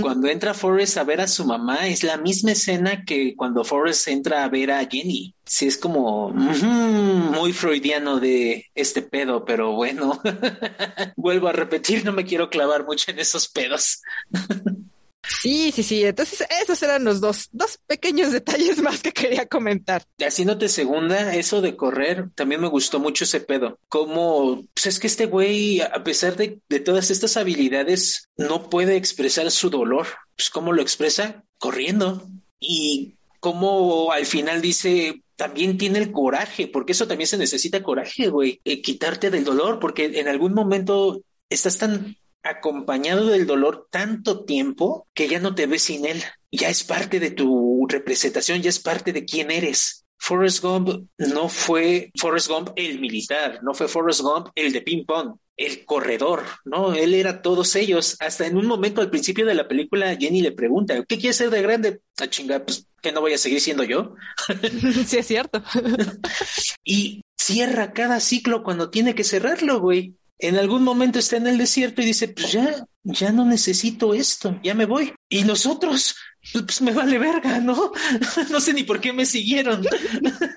[0.00, 4.08] Cuando entra Forrest a ver a su mamá, es la misma escena que cuando Forrest
[4.08, 5.32] entra a ver a Jenny.
[5.44, 10.20] Sí, es como muy freudiano de este pedo, pero bueno,
[11.16, 14.02] vuelvo a repetir, no me quiero clavar mucho en esos pedos.
[15.22, 16.04] Sí, sí, sí.
[16.04, 20.04] Entonces, esos eran los dos, dos pequeños detalles más que quería comentar.
[20.18, 23.78] Haciéndote segunda, eso de correr, también me gustó mucho ese pedo.
[23.88, 28.96] Como, pues es que este güey, a pesar de, de todas estas habilidades, no puede
[28.96, 30.06] expresar su dolor.
[30.36, 31.44] Pues, ¿cómo lo expresa?
[31.58, 32.26] Corriendo.
[32.58, 38.28] Y cómo al final dice, también tiene el coraje, porque eso también se necesita coraje,
[38.28, 38.60] güey.
[38.64, 45.08] Eh, quitarte del dolor, porque en algún momento estás tan acompañado del dolor tanto tiempo
[45.14, 46.22] que ya no te ves sin él.
[46.50, 50.04] Ya es parte de tu representación, ya es parte de quién eres.
[50.18, 55.04] Forrest Gump no fue Forrest Gump el militar, no fue Forrest Gump el de ping
[55.06, 56.92] pong, el corredor, ¿no?
[56.92, 58.16] Él era todos ellos.
[58.20, 61.48] Hasta en un momento al principio de la película, Jenny le pregunta, ¿qué quieres ser
[61.48, 62.00] de grande?
[62.18, 64.14] A chinga, pues que no voy a seguir siendo yo.
[65.06, 65.62] sí, es cierto.
[66.84, 71.58] y cierra cada ciclo cuando tiene que cerrarlo, güey en algún momento está en el
[71.58, 75.12] desierto y dice, pues ya, ya no necesito esto, ya me voy.
[75.28, 76.16] Y los otros,
[76.52, 77.92] pues me vale verga, ¿no?
[78.50, 79.84] no sé ni por qué me siguieron.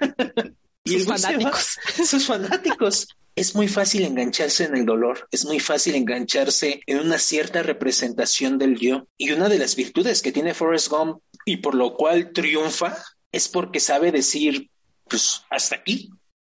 [0.84, 1.78] y sus fanáticos.
[2.06, 3.08] Sus fanáticos.
[3.36, 8.60] Es muy fácil engancharse en el dolor, es muy fácil engancharse en una cierta representación
[8.60, 9.08] del yo.
[9.18, 12.96] Y una de las virtudes que tiene Forrest Gump y por lo cual triunfa
[13.32, 14.70] es porque sabe decir,
[15.10, 16.12] pues hasta aquí.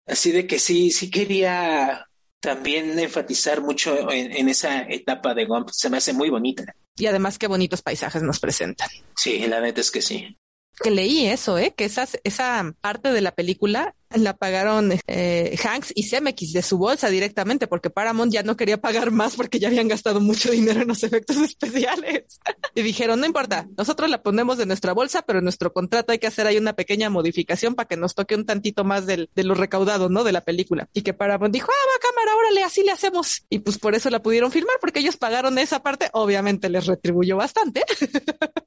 [0.07, 2.09] Así de que sí, sí quería
[2.45, 5.71] también enfatizar mucho en, esa etapa de Gump.
[5.73, 6.65] Se me hace muy bonita.
[6.97, 8.89] Y además qué bonitos paisajes nos presentan.
[9.17, 10.37] Sí, la neta es que sí.
[10.83, 11.73] Que leí eso, ¿eh?
[11.77, 16.79] Que esas, esa parte de la película la pagaron eh, Hanks y Zemeckis de su
[16.79, 20.83] bolsa directamente porque Paramount ya no quería pagar más porque ya habían gastado mucho dinero
[20.83, 22.41] en los efectos especiales.
[22.75, 26.19] y dijeron, no importa, nosotros la ponemos de nuestra bolsa, pero en nuestro contrato hay
[26.19, 29.45] que hacer ahí una pequeña modificación para que nos toque un tantito más del, de
[29.45, 30.25] lo recaudado, ¿no?
[30.25, 30.89] De la película.
[30.93, 33.45] Y que Paramount dijo, ah, va cámara, órale, así le hacemos.
[33.49, 36.09] Y pues por eso la pudieron filmar porque ellos pagaron esa parte.
[36.13, 37.83] Obviamente les retribuyó bastante.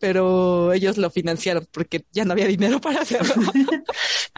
[0.00, 3.34] pero ellos lo financiaron porque ya no había dinero para hacerlo.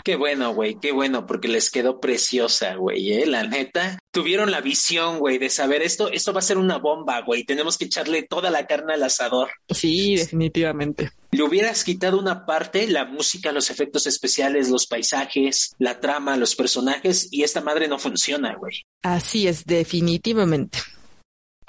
[0.05, 3.99] qué bueno, güey, qué bueno, porque les quedó preciosa, güey, eh, la neta.
[4.11, 7.79] Tuvieron la visión, güey, de saber esto, esto va a ser una bomba, güey, tenemos
[7.79, 9.51] que echarle toda la carne al asador.
[9.69, 11.11] Sí, definitivamente.
[11.33, 16.57] Le hubieras quitado una parte, la música, los efectos especiales, los paisajes, la trama, los
[16.57, 18.85] personajes, y esta madre no funciona, güey.
[19.03, 20.81] Así es, definitivamente.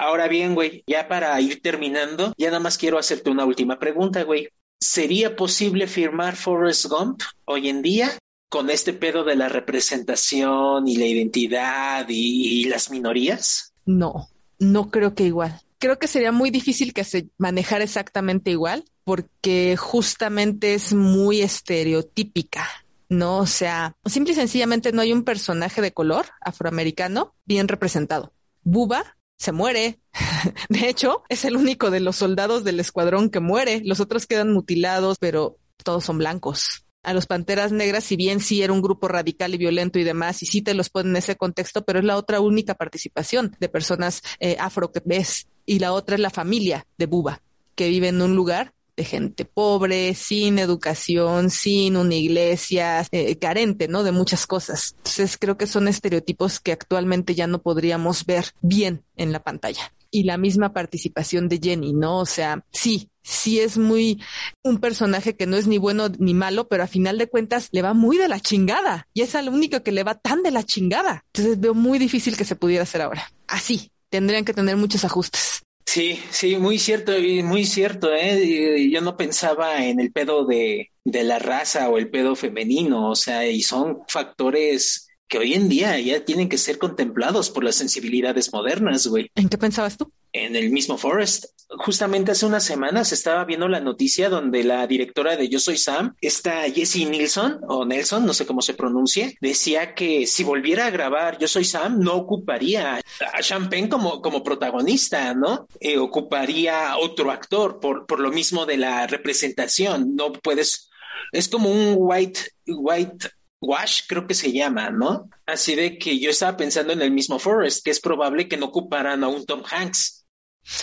[0.01, 4.23] Ahora bien, güey, ya para ir terminando, ya nada más quiero hacerte una última pregunta,
[4.23, 4.49] güey.
[4.79, 8.09] ¿Sería posible firmar Forrest Gump hoy en día
[8.49, 13.75] con este pedo de la representación y la identidad y, las minorías?
[13.85, 14.27] No,
[14.57, 15.61] no creo que igual.
[15.77, 22.67] Creo que sería muy difícil que se manejara exactamente igual porque justamente es muy estereotípica.
[23.07, 28.33] No, o sea, simple y sencillamente no hay un personaje de color afroamericano bien representado.
[28.63, 29.99] Buba se muere.
[30.69, 33.81] De hecho, es el único de los soldados del escuadrón que muere.
[33.83, 36.85] Los otros quedan mutilados, pero todos son blancos.
[37.01, 40.43] A los Panteras Negras, si bien sí era un grupo radical y violento y demás,
[40.43, 43.67] y sí te los ponen en ese contexto, pero es la otra única participación de
[43.67, 45.47] personas eh, afro que ves.
[45.65, 47.41] Y la otra es la familia de Buba,
[47.73, 53.87] que vive en un lugar de gente pobre, sin educación, sin una iglesia, eh, carente,
[53.87, 54.03] ¿no?
[54.03, 54.95] De muchas cosas.
[54.97, 59.93] Entonces creo que son estereotipos que actualmente ya no podríamos ver bien en la pantalla.
[60.13, 62.19] Y la misma participación de Jenny, ¿no?
[62.19, 64.21] O sea, sí, sí es muy
[64.61, 67.81] un personaje que no es ni bueno ni malo, pero a final de cuentas le
[67.81, 69.07] va muy de la chingada.
[69.13, 71.23] Y es lo único que le va tan de la chingada.
[71.33, 73.31] Entonces veo muy difícil que se pudiera hacer ahora.
[73.47, 75.63] Así, tendrían que tener muchos ajustes.
[75.85, 77.11] Sí, sí, muy cierto,
[77.43, 78.89] muy cierto, ¿eh?
[78.89, 83.15] Yo no pensaba en el pedo de, de la raza o el pedo femenino, o
[83.15, 87.75] sea, y son factores que hoy en día ya tienen que ser contemplados por las
[87.75, 89.31] sensibilidades modernas, güey.
[89.35, 90.11] ¿En qué pensabas tú?
[90.33, 91.45] En el mismo Forest.
[91.77, 96.15] Justamente hace unas semanas estaba viendo la noticia donde la directora de Yo Soy Sam,
[96.19, 100.89] esta Jessie Nilsson o Nelson, no sé cómo se pronuncie, decía que si volviera a
[100.89, 103.01] grabar Yo Soy Sam no ocuparía
[103.33, 105.67] a Champagne como, como protagonista, ¿no?
[105.79, 110.15] Eh, ocuparía otro actor por, por lo mismo de la representación.
[110.15, 110.89] No puedes,
[111.31, 113.29] es como un white, white
[113.61, 115.29] Wash, creo que se llama, ¿no?
[115.45, 118.65] Así de que yo estaba pensando en el mismo Forrest, que es probable que no
[118.65, 120.20] ocuparan a un Tom Hanks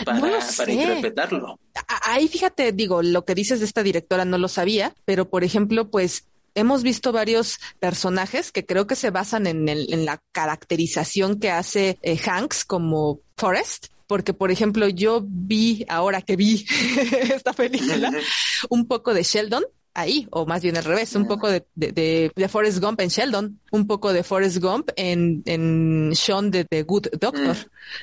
[0.05, 0.21] para,
[0.57, 1.59] para interpretarlo.
[2.05, 5.91] Ahí fíjate, digo, lo que dices de esta directora no lo sabía, pero por ejemplo,
[5.91, 6.25] pues
[6.55, 11.51] hemos visto varios personajes que creo que se basan en, el, en la caracterización que
[11.51, 16.67] hace eh, Hanks como Forrest porque por ejemplo yo vi, ahora que vi
[17.31, 18.11] esta película,
[18.71, 19.65] un poco de Sheldon
[19.95, 23.09] ahí, o más bien al revés, un poco de, de, de, de Forrest Gump en
[23.09, 27.57] Sheldon, un poco de Forrest Gump en, en Sean de The Good Doctor,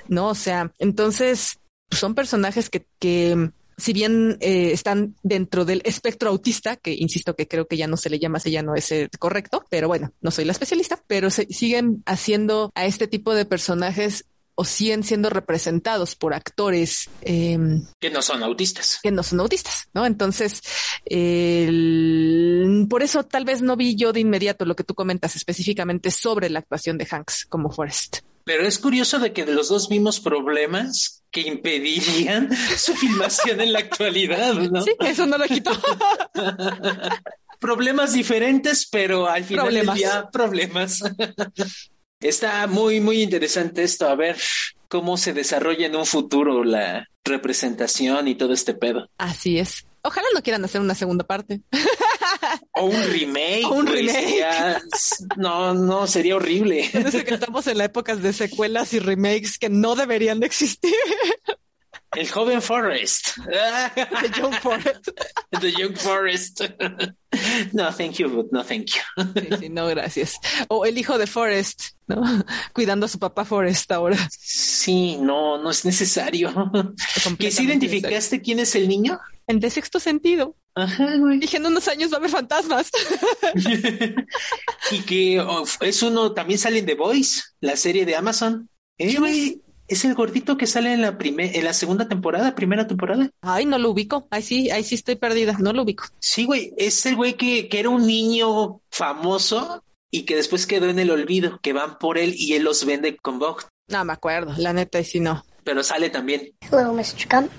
[0.08, 0.30] ¿no?
[0.30, 1.58] O sea, entonces
[1.92, 7.48] son personajes que, que si bien eh, están dentro del espectro autista, que insisto que
[7.48, 10.14] creo que ya no se le llama así, ya no es eh, correcto, pero bueno,
[10.22, 14.26] no soy la especialista, pero se siguen haciendo a este tipo de personajes
[14.58, 17.60] o siguen siendo representados por actores eh,
[18.00, 19.00] que no son autistas.
[19.04, 20.06] Que no son autistas, ¿no?
[20.06, 20.62] Entonces,
[21.06, 26.10] el, por eso tal vez no vi yo de inmediato lo que tú comentas específicamente
[26.10, 28.20] sobre la actuación de Hanks como Forrest.
[28.46, 33.74] Pero es curioso de que de los dos vimos problemas que impedirían su filmación en
[33.74, 34.82] la actualidad, ¿no?
[34.82, 35.72] Sí, eso no lo quitó.
[37.60, 39.96] problemas diferentes, pero al final Problemas.
[39.96, 41.02] del día problemas.
[42.20, 44.38] Está muy, muy interesante esto, a ver
[44.88, 49.10] cómo se desarrolla en un futuro la representación y todo este pedo.
[49.18, 49.86] Así es.
[50.04, 51.62] Ojalá no quieran hacer una segunda parte.
[52.78, 53.66] O un remake.
[53.66, 54.46] O un remake.
[55.38, 56.90] no, no, sería horrible.
[56.94, 60.94] Desde que estamos en la época de secuelas y remakes que no deberían de existir.
[62.12, 63.38] El joven Forrest.
[63.46, 65.10] The Young Forrest.
[65.62, 66.62] The Young Forrest.
[67.74, 69.24] No, thank you, but no thank you.
[69.36, 70.40] Sí, sí, no, gracias.
[70.68, 72.22] O el hijo de Forrest, ¿no?
[72.74, 74.18] Cuidando a su papá Forrest ahora.
[74.32, 76.50] Sí, no, no es necesario.
[76.50, 79.20] ¿Que Completamente identificaste quién es el niño?
[79.48, 80.56] El de sexto sentido.
[80.74, 81.40] Ajá, güey.
[81.40, 82.90] Dije, en unos años va a haber fantasmas.
[84.92, 88.70] y que oh, es uno, también sale en The Voice, la serie de Amazon.
[88.98, 92.56] Eh, ¿Quién güey, es el gordito que sale en la primer, en la segunda temporada,
[92.56, 93.30] primera temporada.
[93.42, 94.28] Ay, no lo ubico.
[94.32, 95.56] Ay, sí, ahí sí estoy perdida.
[95.60, 96.06] No lo ubico.
[96.20, 100.90] Sí, güey, es el güey que, que era un niño famoso y que después quedó
[100.90, 103.66] en el olvido, que van por él y él los vende con Vogue.
[103.88, 104.54] No me acuerdo.
[104.58, 105.46] La neta, y sí no.
[105.64, 106.54] Pero sale también.
[106.62, 107.28] Hello, Mr.
[107.30, 107.52] Gump.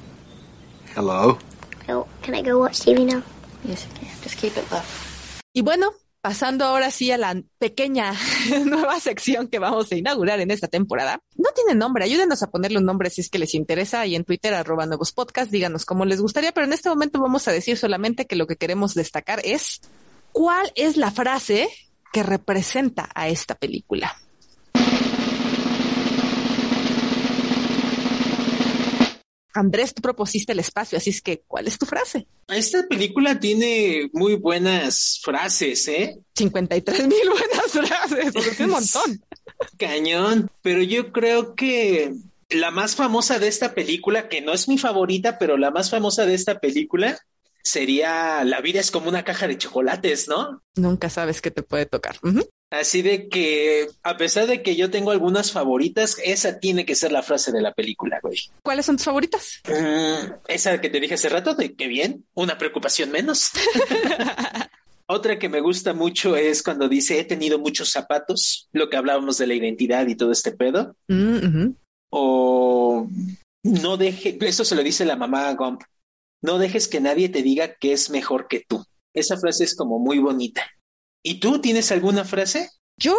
[0.96, 1.38] Hello.
[1.88, 3.22] Oh, can I go watch TV now?
[3.64, 4.08] Yes, you can.
[4.22, 4.80] Just keep it low.
[5.52, 5.92] Y bueno,
[6.26, 8.12] pasando ahora sí a la pequeña
[8.64, 11.20] nueva sección que vamos a inaugurar en esta temporada.
[11.36, 14.24] No tiene nombre, ayúdenos a ponerle un nombre si es que les interesa y en
[14.24, 17.78] Twitter arroba nuevos podcasts, díganos cómo les gustaría, pero en este momento vamos a decir
[17.78, 19.82] solamente que lo que queremos destacar es
[20.32, 21.68] cuál es la frase
[22.12, 24.16] que representa a esta película.
[29.56, 32.26] Andrés, tú propusiste el espacio, así es que, ¿cuál es tu frase?
[32.48, 36.18] Esta película tiene muy buenas frases, ¿eh?
[36.34, 39.22] 53 mil buenas frases, es un montón.
[39.78, 40.50] Cañón.
[40.60, 42.12] Pero yo creo que
[42.50, 46.26] la más famosa de esta película, que no es mi favorita, pero la más famosa
[46.26, 47.18] de esta película
[47.62, 50.62] sería La vida es como una caja de chocolates, ¿no?
[50.76, 52.18] Nunca sabes qué te puede tocar.
[52.70, 57.12] Así de que, a pesar de que yo tengo algunas favoritas, esa tiene que ser
[57.12, 58.38] la frase de la película, güey.
[58.62, 59.60] ¿Cuáles son tus favoritas?
[59.68, 63.52] Mm, esa que te dije hace rato, de que bien, una preocupación menos.
[65.08, 69.38] Otra que me gusta mucho es cuando dice, he tenido muchos zapatos, lo que hablábamos
[69.38, 70.96] de la identidad y todo este pedo.
[71.06, 71.70] Mm.
[72.10, 73.08] O
[73.62, 75.82] no deje, eso se lo dice la mamá a Gump,
[76.42, 78.84] no dejes que nadie te diga que es mejor que tú.
[79.14, 80.66] Esa frase es como muy bonita.
[81.22, 82.70] ¿Y tú tienes alguna frase?
[82.96, 83.16] Yo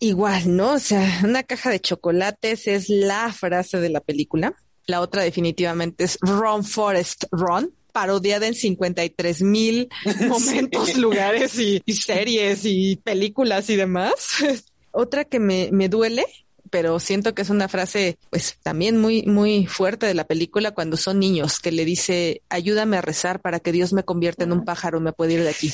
[0.00, 0.72] igual, ¿no?
[0.72, 4.54] O sea, una caja de chocolates es la frase de la película.
[4.86, 9.88] La otra definitivamente es Ron Forest Ron, parodiada en 53 mil
[10.28, 14.14] momentos, lugares y, y series y películas y demás.
[14.92, 16.26] Otra que me, me duele,
[16.70, 20.96] pero siento que es una frase, pues también muy, muy fuerte de la película cuando
[20.96, 24.64] son niños, que le dice, ayúdame a rezar para que Dios me convierta en un
[24.64, 25.72] pájaro y me pueda ir de aquí.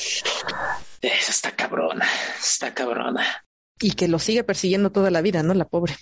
[1.01, 2.07] Esa está cabrona,
[2.39, 3.45] está cabrona.
[3.79, 5.53] Y que lo sigue persiguiendo toda la vida, ¿no?
[5.53, 5.95] La pobre.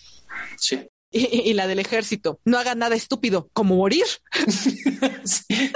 [0.57, 0.87] Sí.
[1.11, 4.05] Y, y la del ejército, no haga nada estúpido, como morir.
[5.25, 5.71] Sí.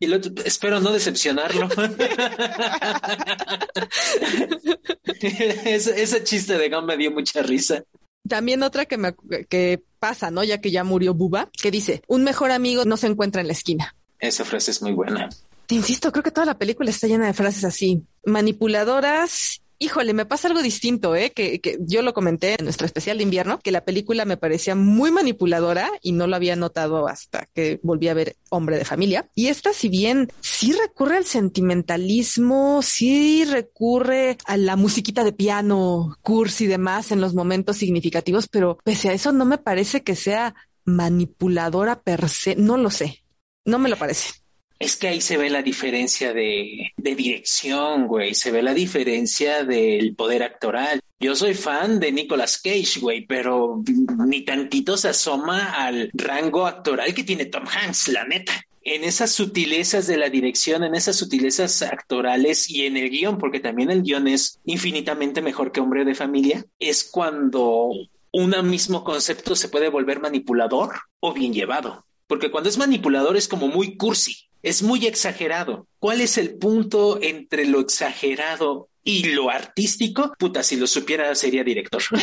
[0.00, 0.10] Y
[0.46, 1.68] espero no decepcionarlo.
[5.20, 7.84] ese, ese chiste de Gum me dio mucha risa.
[8.26, 9.14] También otra que me
[9.48, 10.42] que pasa, ¿no?
[10.42, 13.52] Ya que ya murió Buba, que dice, un mejor amigo no se encuentra en la
[13.52, 13.94] esquina.
[14.18, 15.28] Esa frase es muy buena.
[15.68, 19.60] Te insisto, creo que toda la película está llena de frases así, manipuladoras.
[19.78, 21.30] Híjole, me pasa algo distinto, ¿eh?
[21.30, 24.74] Que, que yo lo comenté en nuestro especial de invierno, que la película me parecía
[24.74, 29.28] muy manipuladora y no lo había notado hasta que volví a ver Hombre de Familia.
[29.34, 36.16] Y esta, si bien sí recurre al sentimentalismo, sí recurre a la musiquita de piano,
[36.22, 40.16] cursi y demás en los momentos significativos, pero pese a eso no me parece que
[40.16, 40.54] sea
[40.86, 43.22] manipuladora per se, no lo sé,
[43.66, 44.30] no me lo parece.
[44.78, 48.34] Es que ahí se ve la diferencia de, dirección, güey.
[48.34, 51.00] Se ve la diferencia del poder actoral.
[51.18, 53.82] Yo soy fan de Nicolas Cage, güey, pero
[54.26, 58.52] ni tantito se asoma al rango actoral que tiene Tom Hanks, la neta.
[58.82, 63.58] En esas sutilezas de la dirección, en esas sutilezas actorales y en el guion, porque
[63.58, 67.90] también el guion es infinitamente mejor que Hombre de Familia, es cuando
[68.30, 72.04] un mismo concepto se puede volver manipulador o bien llevado.
[72.28, 75.86] Porque cuando es manipulador es como muy cursi, es muy exagerado.
[75.98, 80.32] ¿Cuál es el punto entre lo exagerado y lo artístico?
[80.38, 82.02] Puta, si lo supiera sería director.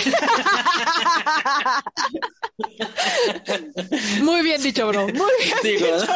[4.22, 5.08] Muy bien dicho, bro.
[5.08, 6.14] Muy bien Digo, dicho.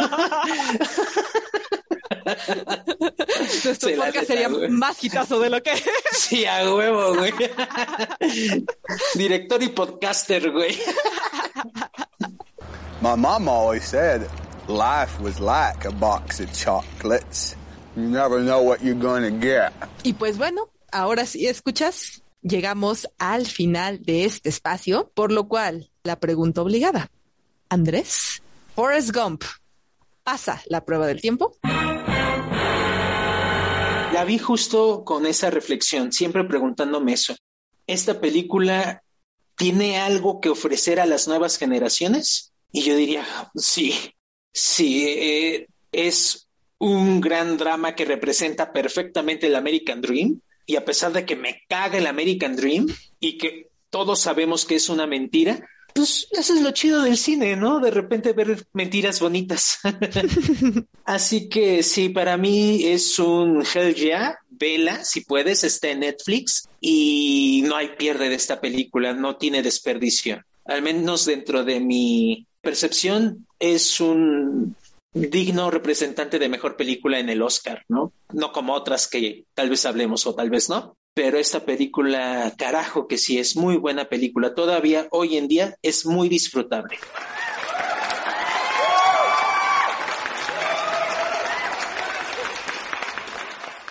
[3.66, 4.70] Nuestro la podcast sería güey.
[4.70, 5.72] más hitazo de lo que
[6.12, 7.34] Sí, a huevo, güey.
[9.16, 10.78] Director y podcaster, güey.
[13.02, 14.24] My mom always said
[14.70, 17.56] life was like a box of chocolates.
[17.96, 19.74] You never know what you're going to get.
[20.04, 25.90] Y pues bueno, ahora sí escuchas, llegamos al final de este espacio, por lo cual
[26.04, 27.10] la pregunta obligada.
[27.70, 28.44] Andrés,
[28.76, 29.44] Forrest Gump,
[30.24, 31.58] ¿pasa la prueba del tiempo?
[34.14, 37.36] La vi justo con esa reflexión, siempre preguntándome eso.
[37.88, 39.02] ¿Esta película
[39.56, 42.54] tiene algo que ofrecer a las nuevas generaciones?
[42.72, 44.14] Y yo diría, sí,
[44.60, 46.48] sí, eh, es
[46.78, 50.42] un gran drama que representa perfectamente el American Dream.
[50.66, 52.88] Y a pesar de que me caga el American Dream
[53.20, 57.56] y que todos sabemos que es una mentira, pues eso es lo chido del cine,
[57.56, 57.80] ¿no?
[57.80, 59.80] De repente ver mentiras bonitas.
[61.06, 66.68] Así que sí, para mí es un hell yeah, vela, si puedes, está en Netflix
[66.80, 70.44] y no hay pierde de esta película, no tiene desperdicio.
[70.66, 74.76] Al menos dentro de mi percepción es un
[75.14, 78.14] digno representante de mejor película en el Oscar, ¿no?
[78.32, 80.96] No como otras que tal vez hablemos o tal vez no.
[81.14, 84.54] Pero esta película, carajo que sí, es muy buena película.
[84.54, 86.98] Todavía hoy en día es muy disfrutable.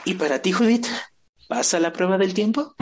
[0.04, 0.86] ¿Y para ti, Judith?
[1.48, 2.74] ¿Pasa la prueba del tiempo?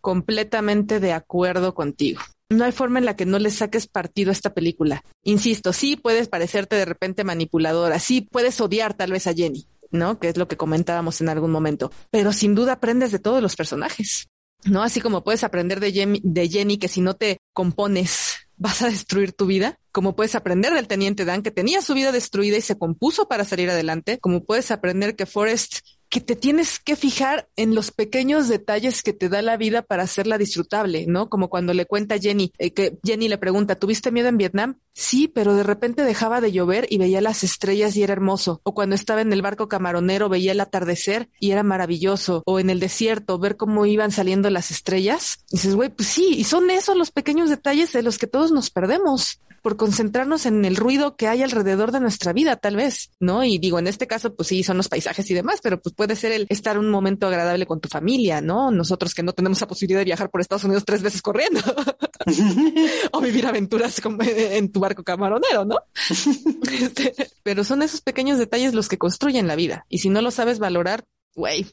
[0.00, 2.20] Completamente de acuerdo contigo.
[2.54, 5.02] No hay forma en la que no le saques partido a esta película.
[5.24, 10.18] Insisto, sí puedes parecerte de repente manipuladora, sí puedes odiar tal vez a Jenny, ¿no?
[10.20, 13.56] Que es lo que comentábamos en algún momento, pero sin duda aprendes de todos los
[13.56, 14.28] personajes,
[14.64, 14.82] ¿no?
[14.82, 18.88] Así como puedes aprender de Jenny, de Jenny que si no te compones vas a
[18.88, 22.60] destruir tu vida, como puedes aprender del teniente Dan que tenía su vida destruida y
[22.60, 25.80] se compuso para salir adelante, como puedes aprender que Forrest
[26.14, 30.04] que te tienes que fijar en los pequeños detalles que te da la vida para
[30.04, 31.28] hacerla disfrutable, ¿no?
[31.28, 34.78] Como cuando le cuenta Jenny, eh, que Jenny le pregunta, ¿tuviste miedo en Vietnam?
[34.92, 38.60] Sí, pero de repente dejaba de llover y veía las estrellas y era hermoso.
[38.62, 42.44] O cuando estaba en el barco camaronero veía el atardecer y era maravilloso.
[42.46, 45.40] O en el desierto ver cómo iban saliendo las estrellas.
[45.50, 48.70] Dices, güey, pues sí, y son esos los pequeños detalles de los que todos nos
[48.70, 53.44] perdemos por concentrarnos en el ruido que hay alrededor de nuestra vida, tal vez, ¿no?
[53.44, 56.16] Y digo, en este caso, pues sí, son los paisajes y demás, pero pues puede
[56.16, 58.70] ser el estar un momento agradable con tu familia, ¿no?
[58.70, 61.62] Nosotros que no tenemos la posibilidad de viajar por Estados Unidos tres veces corriendo
[63.12, 65.78] o vivir aventuras como en tu barco camaronero, ¿no?
[66.74, 69.86] Este, pero son esos pequeños detalles los que construyen la vida.
[69.88, 71.66] Y si no lo sabes valorar, güey,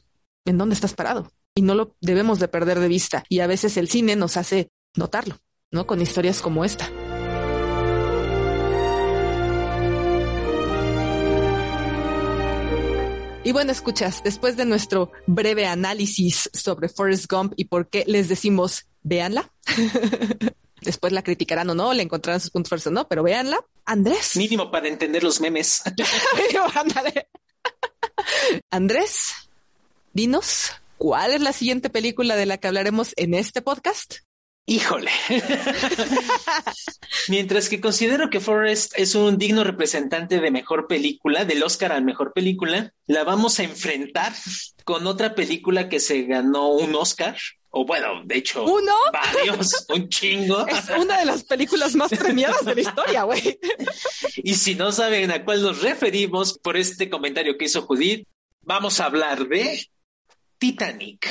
[0.46, 1.30] ¿en dónde estás parado?
[1.54, 3.24] Y no lo debemos de perder de vista.
[3.28, 5.40] Y a veces el cine nos hace notarlo,
[5.70, 5.86] ¿no?
[5.86, 6.88] Con historias como esta.
[13.44, 18.28] Y bueno, escuchas, después de nuestro breve análisis sobre Forrest Gump y por qué les
[18.28, 19.52] decimos, véanla.
[20.80, 23.58] después la criticarán o no, le encontrarán sus puntos fuertes o no, pero véanla.
[23.84, 24.36] Andrés.
[24.36, 25.82] Mínimo para entender los memes.
[28.70, 29.32] Andrés,
[30.12, 34.18] dinos, ¿cuál es la siguiente película de la que hablaremos en este podcast?
[34.64, 35.10] Híjole.
[37.28, 42.00] Mientras que considero que Forrest es un digno representante de mejor película, del Oscar a
[42.00, 44.32] mejor película, la vamos a enfrentar
[44.84, 47.36] con otra película que se ganó un Oscar.
[47.70, 48.94] O bueno, de hecho, ¿Uno?
[49.12, 50.66] varios, un chingo.
[50.66, 53.58] Es una de las películas más premiadas de la historia, güey.
[54.44, 58.26] Y si no saben a cuál nos referimos por este comentario que hizo Judith,
[58.62, 59.88] vamos a hablar de
[60.58, 61.28] Titanic.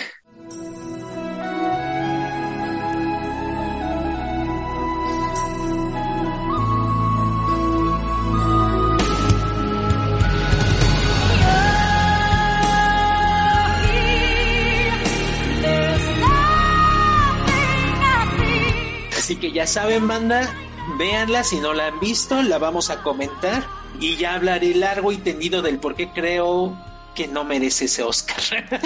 [19.62, 20.52] Ya saben, banda,
[20.98, 23.64] véanla si no la han visto, la vamos a comentar
[24.00, 26.76] y ya hablaré largo y tendido del por qué creo
[27.14, 28.42] que no merece ese Oscar.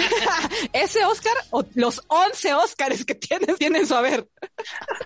[0.74, 4.28] ese Oscar o los 11 Oscars que tiene, tienen su haber.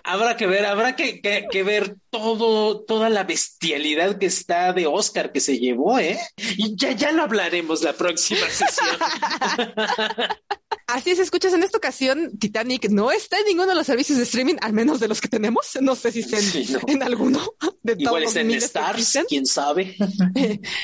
[0.03, 4.87] Habrá que ver, habrá que, que, que, ver todo, toda la bestialidad que está de
[4.87, 6.19] Oscar que se llevó, ¿eh?
[6.57, 8.97] Y ya, ya lo hablaremos la próxima sesión.
[10.91, 14.25] Así es, escuchas, en esta ocasión Titanic no está en ninguno de los servicios de
[14.25, 15.69] streaming, al menos de los que tenemos.
[15.81, 16.79] No sé si está en, sí, no.
[16.87, 17.39] en alguno.
[17.81, 19.95] De Igual está en Stars, quién sabe.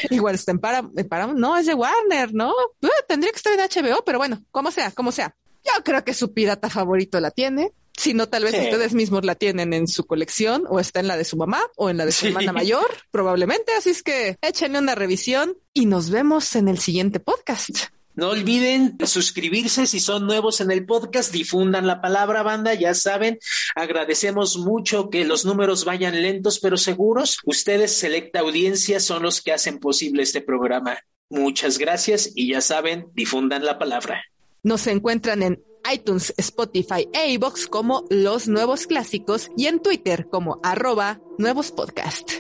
[0.10, 2.52] Igual está en Paramount, Param no, es de Warner, ¿no?
[2.82, 5.36] Uh, tendría que estar en HBO, pero bueno, como sea, como sea.
[5.64, 7.74] Yo creo que su pirata favorito la tiene.
[7.96, 8.62] Si no, tal vez sí.
[8.62, 11.90] ustedes mismos la tienen en su colección o está en la de su mamá o
[11.90, 12.28] en la de su sí.
[12.28, 13.74] hermana mayor, probablemente.
[13.74, 17.90] Así es que échenle una revisión y nos vemos en el siguiente podcast.
[18.18, 23.38] No olviden suscribirse si son nuevos en el podcast, difundan la palabra banda, ya saben,
[23.76, 27.38] agradecemos mucho que los números vayan lentos pero seguros.
[27.46, 30.98] Ustedes, selecta audiencia, son los que hacen posible este programa.
[31.30, 34.24] Muchas gracias y ya saben, difundan la palabra.
[34.64, 35.64] Nos encuentran en
[35.94, 42.32] iTunes, Spotify e iVoox como Los Nuevos Clásicos y en Twitter como arroba Nuevos Podcast.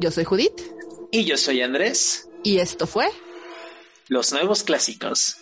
[0.00, 0.62] Yo soy Judith.
[1.10, 2.30] Y yo soy Andrés.
[2.42, 3.06] Y esto fue
[4.08, 5.38] los nuevos clásicos.